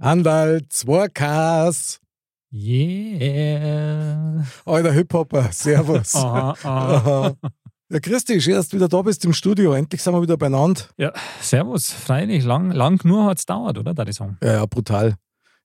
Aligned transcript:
Andal, 0.00 0.62
2Ks. 0.70 2.00
Yeah. 2.52 4.44
Alter 4.64 4.92
Hip-Hopper, 4.92 5.50
Servus. 5.52 6.14
Aha, 6.16 6.54
aha. 6.62 7.32
Ja, 7.90 8.00
Christi, 8.00 8.40
schön, 8.40 8.54
dass 8.54 8.68
du 8.68 8.76
wieder 8.76 8.88
da 8.88 9.02
bist 9.02 9.24
im 9.24 9.32
Studio. 9.32 9.72
Endlich 9.72 10.02
sind 10.02 10.14
wir 10.14 10.22
wieder 10.22 10.36
beieinander. 10.36 10.82
Ja, 10.96 11.12
servus. 11.40 11.90
Freilich, 11.90 12.44
lang, 12.44 12.70
lang 12.70 13.04
nur 13.04 13.26
hat 13.26 13.38
es 13.38 13.46
dauert, 13.46 13.78
oder? 13.78 13.92
Da 13.94 14.04
die 14.04 14.12
Song. 14.12 14.36
Ja, 14.42 14.52
ja, 14.54 14.66
brutal. 14.66 15.14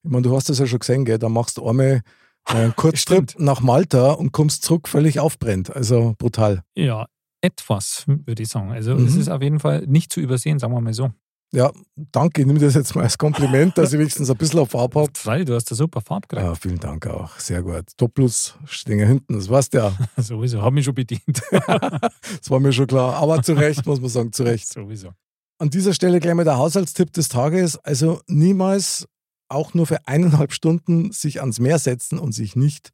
Ich 0.02 0.10
meine, 0.10 0.22
du 0.22 0.34
hast 0.36 0.48
das 0.48 0.58
ja 0.58 0.66
schon 0.66 0.78
gesehen, 0.80 1.04
gell? 1.04 1.18
Da 1.18 1.28
machst 1.28 1.56
du 1.56 1.66
einmal 1.68 2.02
einen 2.44 2.74
Kurztrip 2.76 3.34
nach 3.38 3.60
Malta 3.60 4.12
und 4.12 4.32
kommst 4.32 4.62
zurück 4.64 4.88
völlig 4.88 5.18
aufbrennt. 5.20 5.74
Also 5.74 6.14
brutal. 6.18 6.62
Ja, 6.74 7.06
etwas, 7.40 8.04
würde 8.06 8.42
ich 8.42 8.48
sagen. 8.48 8.70
Also 8.70 8.94
Mhm. 8.94 9.06
es 9.06 9.16
ist 9.16 9.28
auf 9.28 9.42
jeden 9.42 9.60
Fall 9.60 9.86
nicht 9.86 10.12
zu 10.12 10.20
übersehen, 10.20 10.58
sagen 10.58 10.74
wir 10.74 10.80
mal 10.80 10.92
so. 10.94 11.10
Ja, 11.52 11.72
danke. 11.96 12.42
Ich 12.42 12.46
nehme 12.46 12.60
das 12.60 12.74
jetzt 12.74 12.94
mal 12.94 13.02
als 13.02 13.18
Kompliment, 13.18 13.76
dass 13.76 13.92
ich 13.92 13.98
wenigstens 13.98 14.30
ein 14.30 14.36
bisschen 14.36 14.60
auf 14.60 14.70
Farbe 14.70 15.00
habe. 15.00 15.12
Freilich, 15.16 15.46
du 15.46 15.54
hast 15.54 15.70
eine 15.70 15.76
super 15.76 16.00
Farbe 16.00 16.28
gekriegt. 16.28 16.46
Ja, 16.46 16.54
vielen 16.54 16.78
Dank 16.78 17.06
auch. 17.08 17.38
Sehr 17.40 17.62
gut. 17.62 17.86
Doppelus 17.96 18.54
stehen 18.66 19.00
ja 19.00 19.06
hinten, 19.06 19.34
das 19.34 19.48
weißt 19.48 19.74
du 19.74 19.78
ja. 19.78 19.92
Sowieso, 20.16 20.62
habe 20.62 20.74
mich 20.74 20.84
schon 20.84 20.94
bedient. 20.94 21.22
Das 21.50 22.50
war 22.50 22.60
mir 22.60 22.72
schon 22.72 22.86
klar. 22.86 23.14
Aber 23.14 23.42
zu 23.42 23.54
Recht, 23.54 23.84
muss 23.86 24.00
man 24.00 24.08
sagen, 24.08 24.32
zu 24.32 24.44
Recht. 24.44 24.68
Sowieso. 24.68 25.10
An 25.58 25.70
dieser 25.70 25.92
Stelle 25.92 26.20
gleich 26.20 26.34
mal 26.34 26.44
der 26.44 26.56
Haushaltstipp 26.56 27.12
des 27.12 27.28
Tages. 27.28 27.76
Also 27.78 28.20
niemals 28.26 29.08
auch 29.48 29.74
nur 29.74 29.86
für 29.86 30.06
eineinhalb 30.06 30.52
Stunden 30.52 31.10
sich 31.12 31.40
ans 31.40 31.58
Meer 31.58 31.78
setzen 31.78 32.18
und 32.18 32.32
sich 32.32 32.56
nicht 32.56 32.92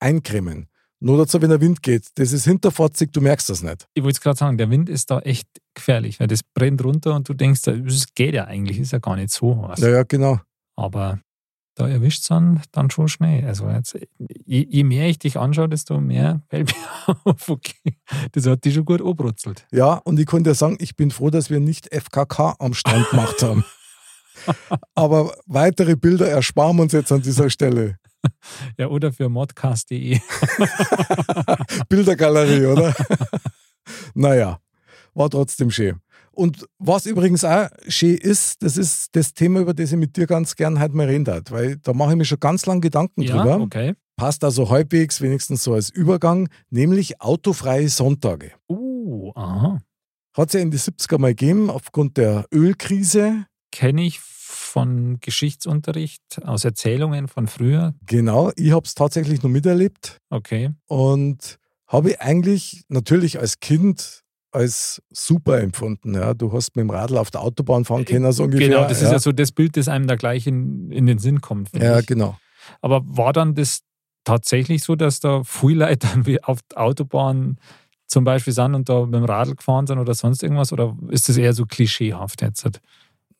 eincremen. 0.00 0.68
Nur 0.98 1.18
dazu, 1.18 1.40
wenn 1.42 1.50
der 1.50 1.60
Wind 1.60 1.82
geht. 1.82 2.06
Das 2.14 2.32
ist 2.32 2.44
hinterfotzig, 2.44 3.12
du 3.12 3.20
merkst 3.20 3.50
das 3.50 3.62
nicht. 3.62 3.86
Ich 3.94 4.02
wollte 4.02 4.16
es 4.16 4.20
gerade 4.20 4.38
sagen, 4.38 4.56
der 4.56 4.70
Wind 4.70 4.88
ist 4.88 5.10
da 5.10 5.20
echt 5.20 5.46
gefährlich, 5.74 6.20
weil 6.20 6.26
das 6.26 6.42
brennt 6.42 6.82
runter 6.82 7.14
und 7.14 7.28
du 7.28 7.34
denkst, 7.34 7.62
das 7.62 8.06
geht 8.14 8.34
ja 8.34 8.44
eigentlich, 8.44 8.78
ist 8.78 8.92
ja 8.92 8.98
gar 8.98 9.16
nicht 9.16 9.30
so 9.30 9.62
was. 9.62 9.80
Ja, 9.80 9.88
ja, 9.88 10.02
genau. 10.04 10.40
Aber 10.74 11.20
da 11.74 11.86
erwischt 11.86 12.22
es 12.22 12.28
dann, 12.28 12.62
dann 12.72 12.90
schon 12.90 13.08
schnell. 13.08 13.46
Also 13.46 13.68
jetzt, 13.68 13.98
je, 14.18 14.66
je 14.68 14.84
mehr 14.84 15.08
ich 15.08 15.18
dich 15.18 15.36
anschaue, 15.36 15.68
desto 15.68 16.00
mehr 16.00 16.40
fällt 16.48 16.72
mir 16.74 17.16
auf, 17.24 17.48
okay, 17.48 17.98
das 18.32 18.46
hat 18.46 18.64
dich 18.64 18.74
schon 18.74 18.86
gut 18.86 19.02
anbrutzelt. 19.02 19.66
Ja, 19.70 19.94
und 19.94 20.18
ich 20.18 20.26
konnte 20.26 20.50
ja 20.50 20.54
sagen, 20.54 20.78
ich 20.80 20.96
bin 20.96 21.10
froh, 21.10 21.28
dass 21.28 21.50
wir 21.50 21.60
nicht 21.60 21.94
FKK 21.94 22.56
am 22.58 22.72
Strand 22.72 23.10
gemacht 23.10 23.42
haben. 23.42 23.64
Aber 24.94 25.36
weitere 25.46 25.96
Bilder 25.96 26.28
ersparen 26.28 26.76
wir 26.76 26.84
uns 26.84 26.92
jetzt 26.92 27.12
an 27.12 27.22
dieser 27.22 27.50
Stelle. 27.50 27.98
Ja, 28.78 28.88
oder 28.88 29.12
für 29.12 29.28
modcast.de. 29.28 30.18
Bildergalerie, 31.88 32.66
oder? 32.66 32.94
naja, 34.14 34.60
war 35.14 35.30
trotzdem 35.30 35.70
schön. 35.70 36.00
Und 36.32 36.66
was 36.78 37.06
übrigens 37.06 37.44
auch 37.44 37.68
schön 37.88 38.18
ist, 38.18 38.62
das 38.62 38.76
ist 38.76 39.16
das 39.16 39.32
Thema, 39.32 39.60
über 39.60 39.72
das 39.72 39.92
ich 39.92 39.98
mit 39.98 40.16
dir 40.16 40.26
ganz 40.26 40.54
gern 40.54 40.78
heute 40.80 40.94
mal 40.94 41.06
reden 41.06 41.24
darf, 41.24 41.44
weil 41.50 41.76
da 41.78 41.94
mache 41.94 42.10
ich 42.10 42.16
mir 42.16 42.26
schon 42.26 42.40
ganz 42.40 42.66
lange 42.66 42.80
Gedanken 42.80 43.22
Ja, 43.22 43.36
drüber. 43.36 43.60
okay. 43.60 43.94
Passt 44.16 44.44
also 44.44 44.68
halbwegs, 44.70 45.20
wenigstens 45.20 45.62
so 45.64 45.74
als 45.74 45.90
Übergang, 45.90 46.48
nämlich 46.70 47.20
autofreie 47.20 47.88
Sonntage. 47.88 48.52
Uh, 48.68 49.32
aha. 49.34 49.78
Hat 50.34 50.48
es 50.48 50.54
ja 50.54 50.60
in 50.60 50.70
die 50.70 50.78
70er 50.78 51.18
mal 51.18 51.34
gegeben, 51.34 51.70
aufgrund 51.70 52.16
der 52.18 52.46
Ölkrise. 52.52 53.46
Kenne 53.72 54.02
ich 54.02 54.20
von 54.56 55.18
Geschichtsunterricht, 55.20 56.22
aus 56.44 56.64
Erzählungen 56.64 57.28
von 57.28 57.46
früher. 57.46 57.94
Genau, 58.06 58.50
ich 58.56 58.72
habe 58.72 58.84
es 58.84 58.94
tatsächlich 58.94 59.42
noch 59.42 59.50
miterlebt 59.50 60.18
Okay. 60.30 60.70
und 60.86 61.58
habe 61.86 62.10
ich 62.10 62.20
eigentlich 62.20 62.84
natürlich 62.88 63.38
als 63.38 63.60
Kind 63.60 64.22
als 64.52 65.02
super 65.12 65.60
empfunden. 65.60 66.14
Ja. 66.14 66.32
Du 66.32 66.52
hast 66.52 66.76
mit 66.76 66.82
dem 66.84 66.90
Radl 66.90 67.18
auf 67.18 67.30
der 67.30 67.42
Autobahn 67.42 67.84
fahren 67.84 68.04
können, 68.06 68.32
so 68.32 68.44
ungefähr. 68.44 68.68
genau, 68.68 68.88
das 68.88 69.00
ja. 69.02 69.08
ist 69.08 69.12
ja 69.12 69.18
so 69.18 69.32
das 69.32 69.52
Bild, 69.52 69.76
das 69.76 69.86
einem 69.86 70.06
da 70.06 70.16
gleich 70.16 70.46
in, 70.46 70.90
in 70.90 71.06
den 71.06 71.18
Sinn 71.18 71.40
kommt. 71.42 71.70
Ja, 71.76 71.98
ich. 71.98 72.06
genau. 72.06 72.38
Aber 72.80 73.02
war 73.04 73.32
dann 73.32 73.54
das 73.54 73.82
tatsächlich 74.24 74.82
so, 74.82 74.96
dass 74.96 75.20
da 75.20 75.42
viele 75.44 75.86
Leute 75.86 76.08
auf 76.42 76.60
der 76.62 76.80
Autobahn 76.80 77.58
zum 78.06 78.24
Beispiel 78.24 78.52
sind 78.52 78.74
und 78.74 78.88
da 78.88 79.04
mit 79.04 79.14
dem 79.14 79.24
Radl 79.24 79.54
gefahren 79.54 79.86
sind 79.86 79.98
oder 79.98 80.14
sonst 80.14 80.42
irgendwas? 80.42 80.72
Oder 80.72 80.96
ist 81.10 81.28
das 81.28 81.36
eher 81.36 81.52
so 81.52 81.66
klischeehaft 81.66 82.40
jetzt? 82.40 82.66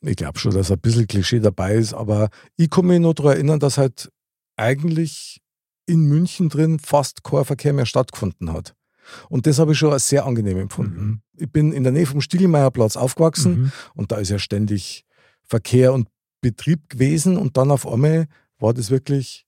Ich 0.03 0.17
glaube 0.17 0.39
schon, 0.39 0.53
dass 0.53 0.71
ein 0.71 0.79
bisschen 0.79 1.07
Klischee 1.07 1.41
dabei 1.41 1.75
ist, 1.75 1.95
aber 1.95 2.29
ich 2.57 2.71
kann 2.71 2.87
mich 2.87 3.01
noch 3.01 3.15
daran 3.15 3.33
erinnern, 3.33 3.61
dass 3.61 3.79
halt 3.79 4.11
eigentlich 4.57 5.41
in 5.87 6.05
München 6.07 6.49
drin 6.49 6.79
fast 6.79 7.23
kein 7.25 7.45
Verkehr 7.45 7.73
mehr 7.73 7.87
stattgefunden 7.87 8.53
hat. 8.53 8.75
Und 9.29 9.47
das 9.47 9.59
habe 9.59 9.73
ich 9.73 9.79
schon 9.79 9.93
als 9.93 10.09
sehr 10.09 10.27
angenehm 10.27 10.59
empfunden. 10.59 11.05
Mhm. 11.07 11.21
Ich 11.39 11.51
bin 11.51 11.73
in 11.73 11.85
der 11.85 11.93
Nähe 11.93 12.07
vom 12.07 12.21
Stiegelmeierplatz 12.21 12.97
aufgewachsen 12.97 13.61
Mhm. 13.61 13.73
und 13.95 14.11
da 14.13 14.17
ist 14.17 14.31
ja 14.31 14.39
ständig 14.39 15.05
Verkehr 15.45 15.93
und 15.93 16.09
Betrieb 16.41 16.89
gewesen 16.89 17.37
und 17.37 17.57
dann 17.57 17.71
auf 17.71 17.87
einmal 17.87 18.27
war 18.59 18.75
das 18.75 18.91
wirklich 18.91 19.47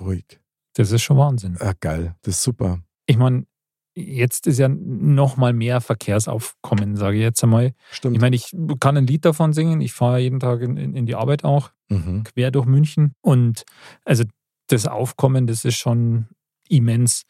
ruhig. 0.00 0.40
Das 0.74 0.92
ist 0.92 1.02
schon 1.02 1.16
Wahnsinn. 1.16 1.56
Ah, 1.58 1.72
geil, 1.78 2.14
das 2.22 2.36
ist 2.36 2.42
super. 2.42 2.80
Ich 3.06 3.16
meine, 3.16 3.46
jetzt 3.96 4.46
ist 4.46 4.58
ja 4.58 4.68
noch 4.68 5.36
mal 5.36 5.52
mehr 5.52 5.80
Verkehrsaufkommen, 5.80 6.96
sage 6.96 7.16
ich 7.16 7.22
jetzt 7.22 7.42
einmal. 7.42 7.72
Stimmt. 7.90 8.14
Ich 8.14 8.20
meine, 8.20 8.36
ich 8.36 8.54
kann 8.78 8.96
ein 8.96 9.06
Lied 9.06 9.24
davon 9.24 9.54
singen. 9.54 9.80
Ich 9.80 9.94
fahre 9.94 10.18
jeden 10.20 10.38
Tag 10.38 10.60
in, 10.60 10.76
in, 10.76 11.06
die 11.06 11.14
Arbeit 11.14 11.44
auch, 11.44 11.70
mhm. 11.88 12.24
quer 12.24 12.50
durch 12.50 12.66
München. 12.66 13.14
Und 13.22 13.64
also 14.04 14.24
das 14.68 14.86
Aufkommen, 14.86 15.46
das 15.46 15.64
ist 15.64 15.76
schon 15.76 16.26
immens. 16.68 17.22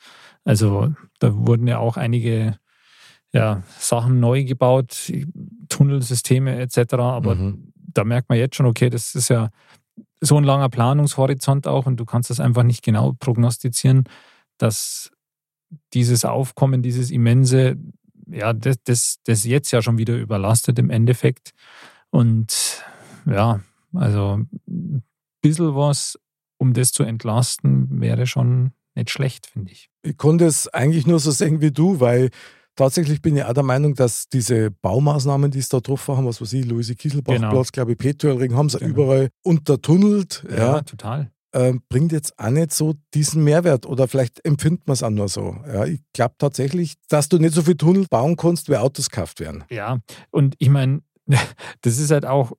Also 0.44 0.92
da 1.20 1.34
wurden 1.34 1.68
ja 1.68 1.78
auch 1.78 1.96
einige 1.96 2.58
ja, 3.32 3.62
Sachen 3.78 4.18
neu 4.18 4.44
gebaut, 4.44 5.12
Tunnelsysteme 5.68 6.58
etc. 6.58 6.94
Aber 6.94 7.36
Mhm. 7.36 7.72
da 7.76 8.04
merkt 8.04 8.28
man 8.28 8.38
jetzt 8.38 8.56
schon, 8.56 8.66
okay, 8.66 8.90
das 8.90 9.14
ist 9.14 9.28
ja 9.28 9.50
so 10.20 10.36
ein 10.36 10.44
langer 10.44 10.68
Planungshorizont 10.68 11.66
auch 11.66 11.86
und 11.86 11.98
du 11.98 12.04
kannst 12.04 12.30
das 12.30 12.40
einfach 12.40 12.62
nicht 12.64 12.82
genau 12.82 13.12
prognostizieren, 13.20 14.04
dass 14.58 15.10
dieses 15.94 16.24
Aufkommen, 16.24 16.82
dieses 16.82 17.10
immense, 17.10 17.76
ja, 18.28 18.52
das, 18.52 18.76
das, 18.84 19.16
das 19.24 19.44
jetzt 19.44 19.70
ja 19.72 19.82
schon 19.82 19.98
wieder 19.98 20.16
überlastet 20.16 20.78
im 20.78 20.90
Endeffekt. 20.90 21.52
Und 22.10 22.84
ja, 23.26 23.60
also 23.94 24.40
ein 24.68 25.02
bisschen 25.42 25.74
was, 25.74 26.18
um 26.58 26.72
das 26.72 26.92
zu 26.92 27.02
entlasten, 27.02 28.00
wäre 28.00 28.26
schon 28.26 28.72
nicht 28.94 29.10
schlecht, 29.10 29.46
finde 29.46 29.72
ich. 29.72 29.90
Ich 30.02 30.16
konnte 30.16 30.46
es 30.46 30.68
eigentlich 30.68 31.06
nur 31.06 31.18
so 31.20 31.30
sehen 31.30 31.60
wie 31.60 31.70
du, 31.70 32.00
weil 32.00 32.30
tatsächlich 32.76 33.20
bin 33.20 33.36
ich 33.36 33.44
auch 33.44 33.52
der 33.52 33.62
Meinung, 33.62 33.94
dass 33.94 34.28
diese 34.28 34.70
Baumaßnahmen, 34.70 35.50
die 35.50 35.58
es 35.58 35.68
da 35.68 35.80
drauf 35.80 36.08
haben, 36.08 36.26
was 36.26 36.40
weiß 36.40 36.52
ich, 36.54 36.64
Luise 36.64 36.94
Kieselbachplatz, 36.94 37.50
Genau. 37.50 37.62
glaube 37.72 37.92
ich, 37.92 37.98
Petuelring, 37.98 38.54
haben 38.54 38.68
sie 38.70 38.78
Genau. 38.78 38.90
überall 38.90 39.28
untertunnelt, 39.42 40.44
ja, 40.50 40.80
total. 40.82 41.30
Äh, 41.56 41.72
bringt 41.88 42.12
jetzt 42.12 42.38
auch 42.38 42.50
nicht 42.50 42.72
so 42.72 42.94
diesen 43.14 43.42
Mehrwert 43.44 43.86
oder 43.86 44.06
vielleicht 44.08 44.44
empfindet 44.44 44.86
man 44.86 44.92
es 44.94 45.02
auch 45.02 45.10
nur 45.10 45.28
so. 45.28 45.56
Ja, 45.66 45.84
ich 45.86 46.00
glaube 46.12 46.34
tatsächlich, 46.38 46.94
dass 47.08 47.28
du 47.28 47.38
nicht 47.38 47.54
so 47.54 47.62
viel 47.62 47.76
Tunnel 47.76 48.06
bauen 48.10 48.36
kannst, 48.36 48.68
wie 48.68 48.76
Autos 48.76 49.08
gekauft 49.10 49.40
werden. 49.40 49.64
Ja, 49.70 49.98
und 50.30 50.54
ich 50.58 50.68
meine, 50.68 51.00
das 51.82 51.98
ist 51.98 52.10
halt 52.10 52.26
auch 52.26 52.52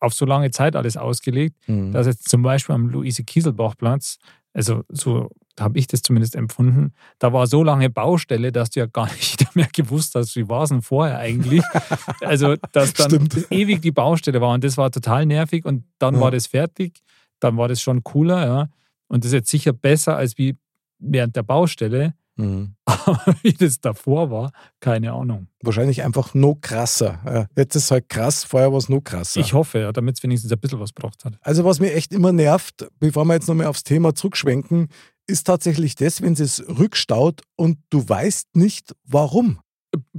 auf 0.00 0.12
so 0.12 0.26
lange 0.26 0.50
Zeit 0.50 0.76
alles 0.76 0.96
ausgelegt, 0.96 1.56
Mhm. 1.66 1.92
dass 1.92 2.06
jetzt 2.06 2.28
zum 2.28 2.42
Beispiel 2.42 2.74
am 2.74 2.88
Luise-Kieselbach-Platz, 2.90 4.18
also 4.52 4.82
so 4.88 5.30
habe 5.58 5.78
ich 5.78 5.86
das 5.86 6.02
zumindest 6.02 6.34
empfunden, 6.34 6.92
da 7.20 7.32
war 7.32 7.46
so 7.46 7.62
lange 7.62 7.88
Baustelle, 7.88 8.50
dass 8.52 8.70
du 8.70 8.80
ja 8.80 8.86
gar 8.86 9.06
nicht 9.14 9.54
mehr 9.56 9.68
gewusst 9.72 10.14
hast, 10.16 10.34
wie 10.36 10.48
war 10.48 10.64
es 10.64 10.70
denn 10.70 10.82
vorher 10.82 11.18
eigentlich. 11.18 11.62
also, 12.20 12.56
dass 12.72 12.92
dann 12.94 13.10
Stimmt. 13.10 13.46
ewig 13.50 13.80
die 13.80 13.92
Baustelle 13.92 14.40
war 14.40 14.52
und 14.54 14.64
das 14.64 14.76
war 14.76 14.90
total 14.90 15.26
nervig 15.26 15.64
und 15.64 15.84
dann 15.98 16.14
Ja. 16.16 16.20
war 16.20 16.30
das 16.32 16.46
fertig, 16.48 17.00
dann 17.44 17.56
war 17.56 17.68
das 17.68 17.80
schon 17.80 18.02
cooler, 18.02 18.46
ja. 18.46 18.68
Und 19.06 19.24
das 19.24 19.28
ist 19.28 19.34
jetzt 19.34 19.50
sicher 19.50 19.72
besser 19.72 20.16
als 20.16 20.38
wie 20.38 20.56
während 20.98 21.36
der 21.36 21.42
Baustelle. 21.42 22.14
Mhm. 22.36 22.74
Aber 22.84 23.36
wie 23.42 23.52
das 23.52 23.80
davor 23.80 24.30
war, 24.30 24.50
keine 24.80 25.12
Ahnung. 25.12 25.48
Wahrscheinlich 25.62 26.02
einfach 26.02 26.34
noch 26.34 26.56
krasser. 26.60 27.48
Jetzt 27.56 27.76
ist 27.76 27.84
es 27.84 27.90
halt 27.90 28.08
krass, 28.08 28.44
vorher 28.44 28.72
war 28.72 28.78
es 28.78 28.88
noch 28.88 29.02
krasser. 29.02 29.40
Ich 29.40 29.52
hoffe, 29.52 29.78
ja, 29.78 29.92
damit 29.92 30.16
es 30.16 30.22
wenigstens 30.22 30.50
ein 30.50 30.58
bisschen 30.58 30.80
was 30.80 30.94
gebracht 30.94 31.24
hat. 31.24 31.38
Also 31.42 31.64
was 31.64 31.80
mir 31.80 31.92
echt 31.92 32.12
immer 32.12 32.32
nervt, 32.32 32.88
bevor 32.98 33.24
wir 33.26 33.34
jetzt 33.34 33.46
nochmal 33.46 33.66
aufs 33.66 33.84
Thema 33.84 34.14
zurückschwenken, 34.14 34.88
ist 35.26 35.46
tatsächlich 35.46 35.94
das, 35.94 36.22
wenn 36.22 36.32
es 36.32 36.62
rückstaut 36.66 37.42
und 37.56 37.78
du 37.90 38.06
weißt 38.08 38.56
nicht, 38.56 38.94
warum. 39.04 39.60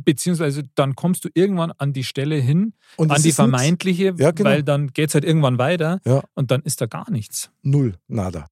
Beziehungsweise 0.06 0.63
dann 0.75 0.96
kommst 0.96 1.25
du 1.25 1.30
irgendwann 1.34 1.72
an 1.72 1.92
die 1.92 2.04
Stelle 2.04 2.36
hin, 2.36 2.74
Und 2.96 3.12
an 3.12 3.18
es 3.18 3.24
die 3.24 3.31
vermeintliche, 3.31 4.13
Ja, 4.18 4.31
genau. 4.31 4.50
weil 4.50 4.63
dann 4.63 4.94
geht 4.94 5.10
es 5.10 5.16
halt 5.16 5.25
irgendwann 5.25 5.57
weiter 5.57 6.00
Ja. 6.06 6.22
und 6.36 6.52
dann 6.52 6.62
ist 6.62 6.80
da 6.81 6.86
gar 6.86 7.10
nichts. 7.12 7.50
Null, 7.63 7.96
nada. 8.07 8.48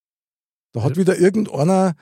Da 0.73 0.83
hat 0.83 0.91
Ja. 0.91 0.97
wieder 0.97 1.17
irgendeiner 1.17 1.93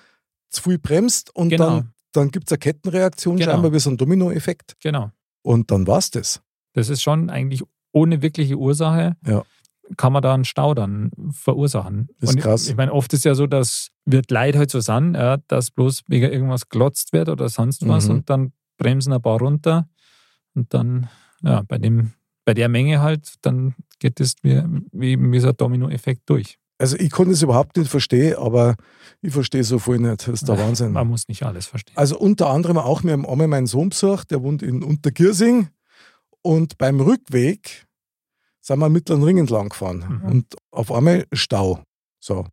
zu 0.50 0.64
viel 0.64 0.80
bremst 0.80 1.36
und 1.36 1.50
Genau. 1.50 1.70
dann, 1.70 1.94
dann 2.14 2.32
gibt 2.32 2.48
es 2.48 2.54
eine 2.54 2.60
Kettenreaktion, 2.60 3.38
Genau. 3.38 3.52
scheinbar 3.52 3.74
wie 3.74 3.80
so 3.80 3.90
ein 3.90 3.98
Dominoeffekt. 3.98 4.78
Genau. 4.82 5.12
Und 5.44 5.72
dann 5.72 5.86
war's 5.88 6.10
das. 6.12 6.42
Das 6.74 6.90
ist 6.90 7.02
schon 7.02 7.30
eigentlich 7.30 7.64
ohne 7.92 8.22
wirkliche 8.22 8.56
Ursache, 8.58 9.18
Ja. 9.28 9.44
kann 9.98 10.14
man 10.14 10.22
da 10.24 10.34
einen 10.34 10.46
Stau 10.46 10.74
dann 10.74 11.12
verursachen. 11.32 12.08
Ist 12.20 12.36
und 12.36 12.42
krass. 12.42 12.70
Ich 12.70 12.78
meine, 12.78 12.94
oft 12.94 13.12
ist 13.14 13.26
ja 13.26 13.36
so, 13.36 13.46
dass 13.48 13.90
wird 14.06 14.32
Leid 14.32 14.56
halt 14.56 14.72
so 14.72 14.80
sein, 14.80 15.14
ja, 15.14 15.38
dass 15.48 15.70
bloß 15.72 16.04
wegen 16.08 16.32
irgendwas 16.32 16.70
glotzt 16.70 17.12
wird 17.14 17.28
oder 17.30 17.50
sonst 17.50 17.86
was 17.88 18.06
Mhm. 18.08 18.12
und 18.16 18.30
dann 18.30 18.54
bremsen 18.82 19.14
ein 19.14 19.22
paar 19.22 19.40
runter 19.40 19.88
und 20.56 20.74
dann, 20.74 21.08
ja, 21.44 21.62
bei 21.68 21.78
dem 21.78 22.14
bei 22.44 22.56
der 22.56 22.70
Menge 22.70 23.02
halt, 23.02 23.36
dann 23.44 23.76
geht 24.00 24.20
das 24.20 24.34
wie, 24.42 24.64
wie, 24.92 25.40
so 25.40 25.50
ein 25.50 25.56
Domino-Effekt 25.58 26.28
durch. 26.28 26.58
Also 26.80 26.98
ich 26.98 27.12
konnte 27.12 27.34
es 27.34 27.44
überhaupt 27.44 27.78
nicht 27.78 27.90
verstehen, 27.92 28.36
aber 28.38 28.76
ich 29.22 29.32
verstehe 29.32 29.64
so 29.64 29.78
viel 29.78 30.00
nicht. 30.00 30.28
Das 30.28 30.42
ist 30.42 30.48
der 30.48 30.58
Wahnsinn. 30.58 30.94
Man 30.94 31.08
muss 31.08 31.28
nicht 31.28 31.44
alles 31.44 31.68
verstehen. 31.68 31.96
Also 31.96 32.18
unter 32.18 32.50
anderem 32.50 32.80
auch, 32.80 33.04
wir 33.04 33.14
haben 33.14 33.28
einmal 33.28 33.48
meinen 33.48 33.68
Sohn 33.68 33.90
besucht, 33.90 34.32
der 34.32 34.42
wohnt 34.42 34.64
in 34.64 34.82
Untergirsing 34.82 35.70
und 36.42 36.80
beim 36.80 37.00
Rückweg 37.00 37.86
sind 38.62 38.80
wir 38.80 38.90
Mittleren 38.90 39.24
Ring 39.24 39.38
entlang 39.38 39.70
gefahren 39.70 40.22
Mhm. 40.24 40.30
und 40.32 40.56
auf 40.72 40.92
einmal 40.92 41.28
Stau. 41.34 41.84
So, 42.20 42.48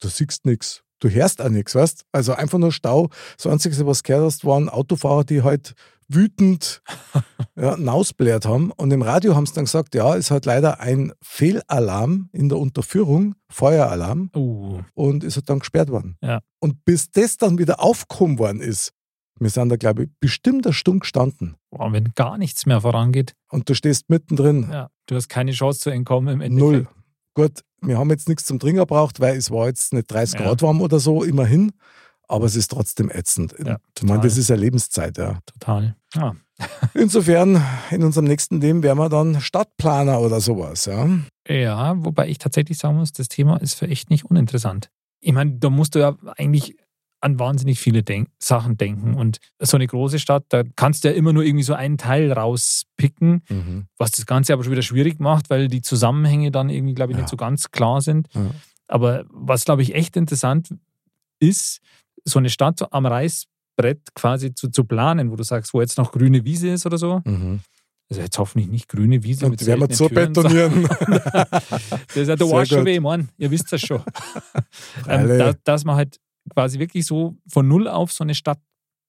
du 0.00 0.08
siehst 0.08 0.46
nichts, 0.46 0.82
du 1.00 1.08
hörst 1.08 1.40
auch 1.42 1.48
nichts, 1.48 1.74
weißt? 1.74 2.04
Also 2.12 2.34
einfach 2.34 2.58
nur 2.58 2.72
Stau. 2.72 3.08
Das 3.36 3.46
Einzige, 3.46 3.86
was 3.86 4.02
du 4.02 4.08
gehört 4.08 4.24
hast, 4.26 4.44
waren 4.44 4.68
Autofahrer, 4.68 5.24
die 5.24 5.42
halt 5.42 5.74
wütend 6.08 6.82
ja, 7.56 7.76
nausblärt 7.76 8.44
haben. 8.46 8.70
Und 8.72 8.92
im 8.92 9.02
Radio 9.02 9.34
haben 9.34 9.46
sie 9.46 9.54
dann 9.54 9.64
gesagt, 9.64 9.94
ja, 9.94 10.14
es 10.16 10.30
hat 10.30 10.44
leider 10.44 10.80
ein 10.80 11.12
Fehlalarm 11.22 12.28
in 12.32 12.48
der 12.48 12.58
Unterführung, 12.58 13.34
Feueralarm, 13.50 14.30
Uh, 14.36 14.82
und 14.94 15.24
ist 15.24 15.36
halt 15.36 15.48
dann 15.48 15.60
gesperrt 15.60 15.90
worden. 15.90 16.16
Ja. 16.22 16.40
Und 16.60 16.84
bis 16.84 17.10
das 17.10 17.36
dann 17.38 17.58
wieder 17.58 17.80
aufgekommen 17.80 18.38
worden 18.38 18.60
ist, 18.60 18.92
wir 19.40 19.50
sind 19.50 19.68
da, 19.68 19.76
glaube 19.76 20.04
ich, 20.04 20.10
bestimmt 20.20 20.66
eine 20.66 20.72
Stunde 20.74 21.00
gestanden. 21.00 21.56
boah, 21.70 21.92
wenn 21.92 22.12
gar 22.14 22.38
nichts 22.38 22.66
mehr 22.66 22.80
vorangeht, 22.82 23.34
Und 23.50 23.68
du 23.68 23.74
stehst 23.74 24.08
mittendrin. 24.08 24.68
ja, 24.70 24.90
du 25.06 25.16
hast 25.16 25.28
keine 25.28 25.52
Chance 25.52 25.80
zu 25.80 25.90
entkommen 25.90 26.34
im 26.34 26.40
Endeffekt. 26.40 26.72
Null. 26.72 26.88
Gut, 27.34 27.60
wir 27.86 27.98
haben 27.98 28.10
jetzt 28.10 28.28
nichts 28.28 28.44
zum 28.44 28.58
Trinken 28.58 28.78
gebraucht, 28.78 29.20
weil 29.20 29.36
es 29.36 29.50
war 29.50 29.66
jetzt 29.66 29.92
nicht 29.92 30.10
30 30.10 30.38
Ja. 30.38 30.46
Grad 30.46 30.62
warm 30.62 30.80
oder 30.80 30.98
so, 30.98 31.22
immerhin. 31.22 31.72
Aber 32.26 32.46
es 32.46 32.56
ist 32.56 32.70
trotzdem 32.70 33.10
ätzend. 33.10 33.54
Ja, 33.64 33.76
ich 33.96 34.02
meine, 34.02 34.22
das 34.22 34.38
ist 34.38 34.48
ja 34.48 34.56
Lebenszeit, 34.56 35.18
ja. 35.18 35.38
Total. 35.46 35.94
Ja. 36.14 36.34
Insofern, 36.94 37.62
in 37.90 38.02
unserem 38.02 38.26
nächsten 38.26 38.60
Leben 38.60 38.82
wären 38.82 38.98
wir 38.98 39.08
dann 39.08 39.40
Stadtplaner 39.40 40.20
oder 40.20 40.40
sowas, 40.40 40.86
ja. 40.86 41.08
ja, 41.48 42.04
wobei 42.04 42.28
ich 42.28 42.38
tatsächlich 42.38 42.78
sagen 42.78 42.96
muss, 42.96 43.12
das 43.12 43.28
Thema 43.28 43.56
ist 43.56 43.74
für 43.74 43.88
echt 43.88 44.10
nicht 44.10 44.24
uninteressant. 44.24 44.90
Ich 45.20 45.32
meine, 45.32 45.52
da 45.52 45.70
musst 45.70 45.94
du 45.94 45.98
ja 45.98 46.16
eigentlich 46.36 46.76
an 47.24 47.38
wahnsinnig 47.38 47.80
viele 47.80 48.02
Denk 48.02 48.28
Sachen 48.38 48.76
denken. 48.76 49.14
Und 49.14 49.38
so 49.58 49.76
eine 49.76 49.86
große 49.86 50.18
Stadt, 50.18 50.44
da 50.50 50.62
kannst 50.76 51.02
du 51.04 51.08
ja 51.08 51.14
immer 51.14 51.32
nur 51.32 51.42
irgendwie 51.42 51.64
so 51.64 51.74
einen 51.74 51.98
Teil 51.98 52.30
rauspicken, 52.32 53.42
was 53.96 54.12
das 54.12 54.26
Ganze 54.26 54.52
aber 54.52 54.62
schon 54.62 54.72
wieder 54.72 54.82
schwierig 54.82 55.20
macht, 55.20 55.50
weil 55.50 55.68
die 55.68 55.82
Zusammenhänge 55.82 56.50
dann 56.50 56.68
irgendwie, 56.68 56.94
glaube 56.94 57.12
ich, 57.12 57.16
Ja. 57.16 57.22
nicht 57.22 57.30
so 57.30 57.36
ganz 57.36 57.70
klar 57.70 58.00
sind. 58.02 58.28
Ja. 58.34 58.50
Aber 58.86 59.24
was, 59.30 59.64
glaube 59.64 59.82
ich, 59.82 59.94
echt 59.94 60.16
interessant 60.16 60.68
ist, 61.40 61.80
so 62.24 62.38
eine 62.38 62.50
Stadt 62.50 62.92
am 62.92 63.06
Reißbrett 63.06 64.14
quasi 64.14 64.54
zu, 64.54 64.68
zu 64.68 64.84
planen, 64.84 65.30
wo 65.30 65.36
du 65.36 65.42
sagst, 65.42 65.74
wo 65.74 65.80
jetzt 65.80 65.98
noch 65.98 66.12
grüne 66.12 66.44
Wiese 66.44 66.68
ist 66.68 66.84
oder 66.86 66.98
so. 66.98 67.20
Mhm. 67.24 67.60
Also 68.10 68.20
jetzt 68.20 68.38
hoffentlich 68.38 68.68
nicht 68.70 68.88
grüne 68.88 69.22
Wiese 69.22 69.46
Und 69.46 69.58
die 69.60 69.66
werden 69.66 69.80
wir 69.80 69.88
zu 69.88 70.08
Türen, 70.08 70.34
betonieren. 70.34 70.86
das 70.98 72.16
ist 72.16 72.28
ja 72.28 72.36
der 72.36 72.46
Arsch 72.48 72.68
schon 72.68 72.78
gut. 72.80 72.86
weh, 72.86 73.00
Mann. 73.00 73.30
Ihr 73.38 73.50
wisst 73.50 73.72
das 73.72 73.80
schon. 73.80 74.02
ähm, 75.08 75.38
da, 75.38 75.54
dass 75.64 75.84
man 75.84 75.96
halt 75.96 76.20
quasi 76.52 76.78
wirklich 76.78 77.06
so 77.06 77.36
von 77.48 77.66
null 77.68 77.88
auf 77.88 78.12
so 78.12 78.24
eine 78.24 78.34
Stadt 78.34 78.58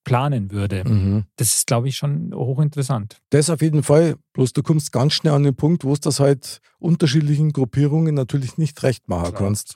planen 0.06 0.52
würde. 0.52 0.84
mhm. 0.88 1.24
Das 1.36 1.50
ist, 1.56 1.68
glaube 1.68 1.88
ich, 1.88 1.98
schon 1.98 2.32
hochinteressant. 2.34 3.18
Das 3.32 3.50
auf 3.50 3.62
jeden 3.62 3.82
Fall. 3.82 4.16
Bloß 4.34 4.54
du 4.54 4.62
kommst 4.62 4.92
ganz 4.92 5.14
schnell 5.14 5.34
an 5.34 5.42
den 5.44 5.56
Punkt, 5.56 5.84
wo 5.84 5.94
du 5.96 6.00
das 6.00 6.20
halt 6.20 6.62
unterschiedlichen 6.78 7.52
Gruppierungen 7.52 8.14
natürlich 8.14 8.58
nicht 8.60 8.84
recht 8.84 9.10
machen 9.10 9.30
Klar, 9.30 9.42
kannst. 9.42 9.74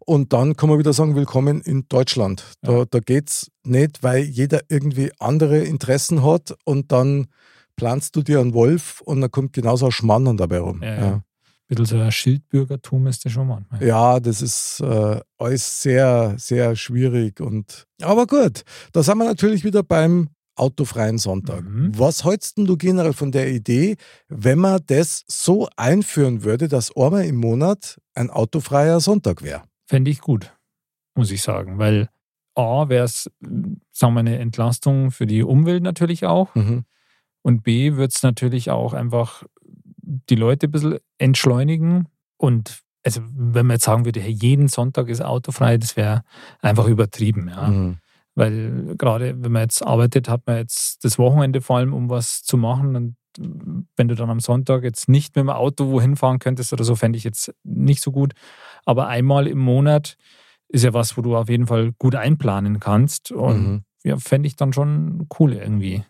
Und 0.00 0.32
dann 0.32 0.56
kann 0.56 0.68
man 0.68 0.80
wieder 0.80 0.92
sagen, 0.92 1.14
willkommen 1.14 1.60
in 1.60 1.86
Deutschland. 1.88 2.44
Da, 2.62 2.78
Ja. 2.78 2.84
da 2.90 2.98
geht 2.98 3.28
es 3.30 3.50
nicht, 3.64 4.02
weil 4.02 4.24
jeder 4.24 4.62
irgendwie 4.68 5.12
andere 5.20 5.58
Interessen 5.60 6.24
hat 6.24 6.56
und 6.64 6.90
dann 6.90 7.28
planst 7.76 8.16
du 8.16 8.22
dir 8.22 8.40
einen 8.40 8.54
Wolf 8.54 9.00
und 9.02 9.20
dann 9.20 9.30
kommt 9.30 9.52
genauso 9.52 9.86
ein 9.86 9.92
Schmarrn 9.92 10.36
dabei 10.36 10.58
rum. 10.58 10.82
Ja, 10.82 10.94
Ja, 11.00 11.22
bisschen 11.68 11.84
so 11.84 11.98
ein 11.98 12.10
Schildbürgertum 12.10 13.06
ist 13.06 13.24
das 13.24 13.32
schon 13.32 13.46
manchmal. 13.46 13.84
Ja, 13.84 14.18
das 14.20 14.42
ist 14.42 14.80
äh, 14.80 15.20
alles 15.38 15.82
sehr, 15.82 16.34
sehr 16.38 16.74
schwierig. 16.76 17.40
Und 17.40 17.86
aber 18.02 18.26
gut, 18.26 18.62
da 18.92 19.02
sind 19.02 19.18
wir 19.18 19.24
natürlich 19.24 19.64
wieder 19.64 19.82
beim 19.82 20.30
autofreien 20.56 21.18
Sonntag. 21.18 21.62
Mhm. 21.62 21.92
Was 21.96 22.24
hältst 22.24 22.58
denn 22.58 22.66
du 22.66 22.76
generell 22.76 23.12
von 23.12 23.30
der 23.30 23.50
Idee, 23.50 23.96
wenn 24.28 24.58
man 24.58 24.80
das 24.86 25.24
so 25.28 25.68
einführen 25.76 26.42
würde, 26.42 26.68
dass 26.68 26.94
einmal 26.96 27.26
im 27.26 27.36
Monat 27.36 28.00
ein 28.14 28.30
autofreier 28.30 29.00
Sonntag 29.00 29.42
wäre? 29.42 29.62
Fände 29.86 30.10
ich 30.10 30.20
gut, 30.20 30.52
muss 31.14 31.30
ich 31.30 31.42
sagen. 31.42 31.78
Weil 31.78 32.08
A, 32.54 32.88
wäre 32.88 33.04
es, 33.04 33.30
sagen 33.92 34.14
wir, 34.14 34.20
eine 34.20 34.38
Entlastung 34.38 35.12
für 35.12 35.26
die 35.26 35.44
Umwelt 35.44 35.82
natürlich 35.82 36.26
auch. 36.26 36.54
Mhm. 36.54 36.84
Und 37.42 37.62
B, 37.62 37.94
wird 37.96 38.12
es 38.12 38.22
natürlich 38.22 38.70
auch 38.70 38.94
einfach 38.94 39.44
die 40.30 40.34
Leute 40.36 40.66
ein 40.68 40.70
bisschen 40.70 40.98
entschleunigen. 41.18 42.08
Und 42.36 42.80
also, 43.04 43.20
wenn 43.34 43.66
man 43.66 43.76
jetzt 43.76 43.84
sagen 43.84 44.04
würde, 44.04 44.20
hey, 44.20 44.32
jeden 44.32 44.68
Sonntag 44.68 45.08
ist 45.08 45.22
autofrei, 45.22 45.78
das 45.78 45.96
wäre 45.96 46.22
einfach 46.60 46.86
übertrieben. 46.86 47.48
Ja. 47.48 47.68
Mhm. 47.68 47.98
Weil 48.34 48.94
gerade 48.96 49.42
wenn 49.42 49.52
man 49.52 49.62
jetzt 49.62 49.84
arbeitet, 49.84 50.28
hat 50.28 50.42
man 50.46 50.56
jetzt 50.58 51.04
das 51.04 51.18
Wochenende 51.18 51.60
vor 51.60 51.78
allem, 51.78 51.92
um 51.92 52.08
was 52.08 52.42
zu 52.42 52.56
machen. 52.56 52.96
Und 52.96 53.16
wenn 53.96 54.08
du 54.08 54.14
dann 54.14 54.30
am 54.30 54.40
Sonntag 54.40 54.82
jetzt 54.84 55.08
nicht 55.08 55.34
mit 55.36 55.42
dem 55.42 55.50
Auto 55.50 55.90
wohin 55.90 56.16
fahren 56.16 56.38
könntest 56.38 56.72
oder 56.72 56.84
so, 56.84 56.94
fände 56.94 57.16
ich 57.18 57.24
jetzt 57.24 57.52
nicht 57.64 58.02
so 58.02 58.12
gut. 58.12 58.34
Aber 58.84 59.08
einmal 59.08 59.46
im 59.46 59.58
Monat 59.58 60.16
ist 60.68 60.84
ja 60.84 60.92
was, 60.94 61.16
wo 61.16 61.22
du 61.22 61.36
auf 61.36 61.48
jeden 61.48 61.66
Fall 61.66 61.92
gut 61.98 62.14
einplanen 62.14 62.78
kannst. 62.80 63.32
Und 63.32 63.62
Mhm. 63.62 63.82
ja, 64.04 64.16
fände 64.18 64.46
ich 64.46 64.56
dann 64.56 64.72
schon 64.72 65.26
cool 65.38 65.52
irgendwie. 65.54 66.04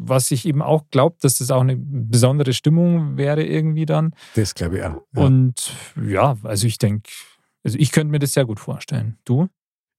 Was 0.00 0.30
ich 0.30 0.46
eben 0.46 0.62
auch 0.62 0.84
glaube, 0.92 1.16
dass 1.20 1.38
das 1.38 1.50
auch 1.50 1.60
eine 1.60 1.76
besondere 1.76 2.52
Stimmung 2.52 3.16
wäre 3.16 3.42
irgendwie 3.42 3.84
dann. 3.84 4.14
Das 4.36 4.54
glaube 4.54 4.78
ich 4.78 4.84
auch. 4.84 5.02
Ja. 5.16 5.22
Und 5.24 5.72
ja, 6.06 6.36
also 6.44 6.66
ich 6.68 6.78
denke, 6.78 7.10
also 7.64 7.76
ich 7.78 7.90
könnte 7.90 8.12
mir 8.12 8.20
das 8.20 8.32
sehr 8.32 8.44
gut 8.46 8.60
vorstellen. 8.60 9.18
Du? 9.24 9.48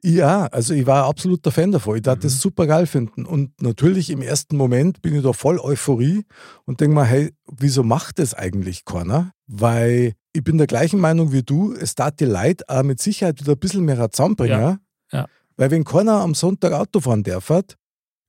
Ja, 0.02 0.46
also 0.46 0.74
ich 0.74 0.86
war 0.88 1.04
ein 1.04 1.10
absoluter 1.10 1.52
Fan 1.52 1.74
davon. 1.74 1.98
Ich 1.98 2.02
darf 2.04 2.20
Mhm. 2.20 2.22
das 2.22 2.40
super 2.40 2.66
geil 2.66 2.86
finden. 2.86 3.26
Und 3.26 3.62
natürlich 3.62 4.10
im 4.10 4.22
ersten 4.22 4.56
Moment 4.56 5.02
bin 5.02 5.14
ich 5.16 5.22
da 5.24 5.34
voll 5.34 5.60
Euphorie 5.60 6.24
und 6.64 6.80
denke 6.80 6.96
mir, 6.96 7.04
hey, 7.04 7.34
wieso 7.52 7.84
macht 7.84 8.20
das 8.20 8.34
eigentlich 8.34 8.86
keiner? 8.86 9.34
Weil 9.48 10.14
ich 10.32 10.44
bin 10.46 10.58
der 10.58 10.68
gleichen 10.68 11.02
Meinung 11.02 11.34
wie 11.34 11.44
du, 11.44 11.74
es 11.74 11.96
tat 11.96 12.22
die 12.22 12.26
Leute 12.26 12.64
auch 12.70 12.84
mit 12.84 13.02
Sicherheit 13.02 13.42
wieder 13.42 13.52
ein 13.52 13.60
bisschen 13.60 13.84
mehr 13.84 14.10
zusammenbringen. 14.10 14.62
Ja, 14.62 14.78
ja. 15.12 15.26
Weil 15.58 15.72
wenn 15.72 15.84
keiner 15.84 16.22
am 16.22 16.34
Sonntag 16.36 16.72
Auto 16.72 17.02
fahren 17.02 17.24
darf, 17.24 17.52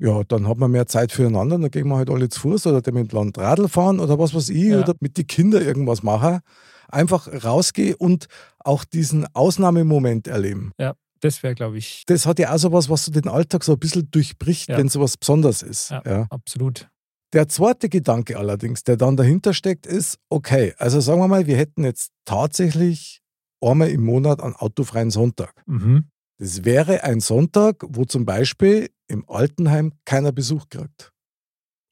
ja, 0.00 0.23
dann 0.25 0.49
hat 0.49 0.56
man 0.58 0.70
mehr 0.70 0.87
Zeit 0.87 1.12
füreinander, 1.12 1.58
dann 1.58 1.70
gehen 1.70 1.87
wir 1.88 1.97
halt 1.97 2.11
alle 2.11 2.29
zu 2.29 2.41
Fuß 2.41 2.67
oder 2.67 2.81
dem 2.82 2.94
mit 2.94 3.12
Land 3.12 3.38
Radl 3.38 3.69
fahren 3.69 4.00
oder 4.00 4.19
was 4.19 4.35
weiß 4.35 4.49
ich 4.49 4.64
Ja. 4.64 4.81
oder 4.81 4.94
mit 5.00 5.17
den 5.19 5.26
Kindern 5.26 5.62
irgendwas 5.62 6.02
machen. 6.02 6.41
Einfach 6.88 7.29
rausgehen 7.44 7.94
und 7.97 8.26
auch 8.58 8.85
diesen 8.85 9.26
Ausnahmemoment 9.35 10.26
erleben 10.26 10.73
Das 11.21 11.42
wäre, 11.42 11.54
glaube 11.54 11.76
ich, 11.78 12.04
das 12.07 12.25
hat 12.26 12.38
ja 12.38 12.52
auch 12.52 12.59
so 12.59 12.73
was, 12.73 12.88
was 12.88 13.04
so 13.04 13.12
den 13.12 13.28
Alltag 13.28 13.62
so 13.62 13.73
ein 13.75 13.78
bisschen 13.78 14.11
durchbricht, 14.11 14.69
Ja. 14.71 14.78
wenn 14.78 14.88
so 14.88 15.00
was 15.00 15.16
Besonderes 15.19 15.62
ist. 15.62 15.90
Ja. 15.90 16.02
Ja. 16.07 16.26
absolut. 16.30 16.88
Der 17.33 17.47
zweite 17.47 17.88
Gedanke 17.88 18.37
allerdings, 18.38 18.83
der 18.83 18.97
dann 18.97 19.16
dahinter 19.16 19.54
steckt, 19.54 19.87
ist, 19.87 20.19
okay, 20.30 20.75
also 20.78 20.99
sagen 21.00 21.21
wir 21.21 21.28
mal, 21.28 21.47
wir 21.47 21.57
hätten 21.57 21.85
jetzt 21.85 22.11
tatsächlich 22.25 23.21
einmal 23.61 23.90
im 23.90 24.02
Monat 24.04 24.42
einen 24.42 24.57
autofreien 24.57 25.11
Sonntag. 25.11 25.52
Mhm. 25.66 26.07
Das 26.40 26.64
wäre 26.64 27.04
ein 27.04 27.20
Sonntag, 27.20 27.85
wo 27.87 28.06
zum 28.06 28.25
Beispiel 28.25 28.88
im 29.09 29.28
Altenheim 29.28 29.92
keiner 30.06 30.32
Besuch 30.32 30.70
kriegt. 30.70 31.12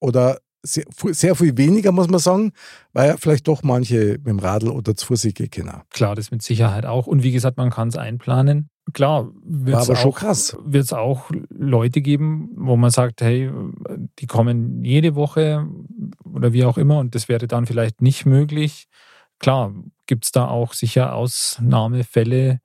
Oder 0.01 0.39
sehr, 0.63 0.87
sehr 0.91 1.35
viel 1.35 1.57
weniger, 1.59 1.93
muss 1.93 2.09
man 2.09 2.19
sagen, 2.19 2.53
weil 2.95 3.19
vielleicht 3.19 3.47
doch 3.47 3.63
manche 3.63 4.13
mit 4.13 4.27
dem 4.27 4.39
Radl 4.39 4.71
oder 4.71 4.97
zu 4.97 5.07
Fuß 5.07 5.29
gehen 5.35 5.51
können. 5.51 5.83
Klar, 5.91 6.15
das 6.15 6.31
mit 6.31 6.43
Sicherheit 6.43 6.87
auch. 6.87 7.07
Und 7.07 7.23
wie 7.23 7.33
gesagt, 7.33 7.59
man 7.59 7.69
kann 7.69 7.89
es 7.89 7.97
einplanen. 7.97 8.71
Klar, 8.95 9.31
wird 9.45 9.83
es 9.83 10.93
auch, 10.93 10.99
auch 10.99 11.31
Leute 11.51 12.01
geben, 12.01 12.49
wo 12.57 12.77
man 12.79 12.91
sagt, 12.91 13.21
hey, 13.21 13.51
die 14.19 14.27
kommen 14.27 14.83
jede 14.83 15.15
Woche 15.15 15.69
oder 16.25 16.55
wie 16.55 16.65
auch 16.65 16.79
immer 16.79 16.99
und 17.01 17.15
das 17.15 17.29
wäre 17.29 17.47
dann 17.47 17.67
vielleicht 17.67 18.01
nicht 18.01 18.25
möglich. 18.25 18.89
Klar, 19.41 19.75
gibt 20.07 20.25
es 20.25 20.33
da 20.33 20.49
auch 20.49 20.73
sicher 20.73 21.15
Ausnahmefälle, 21.15 22.61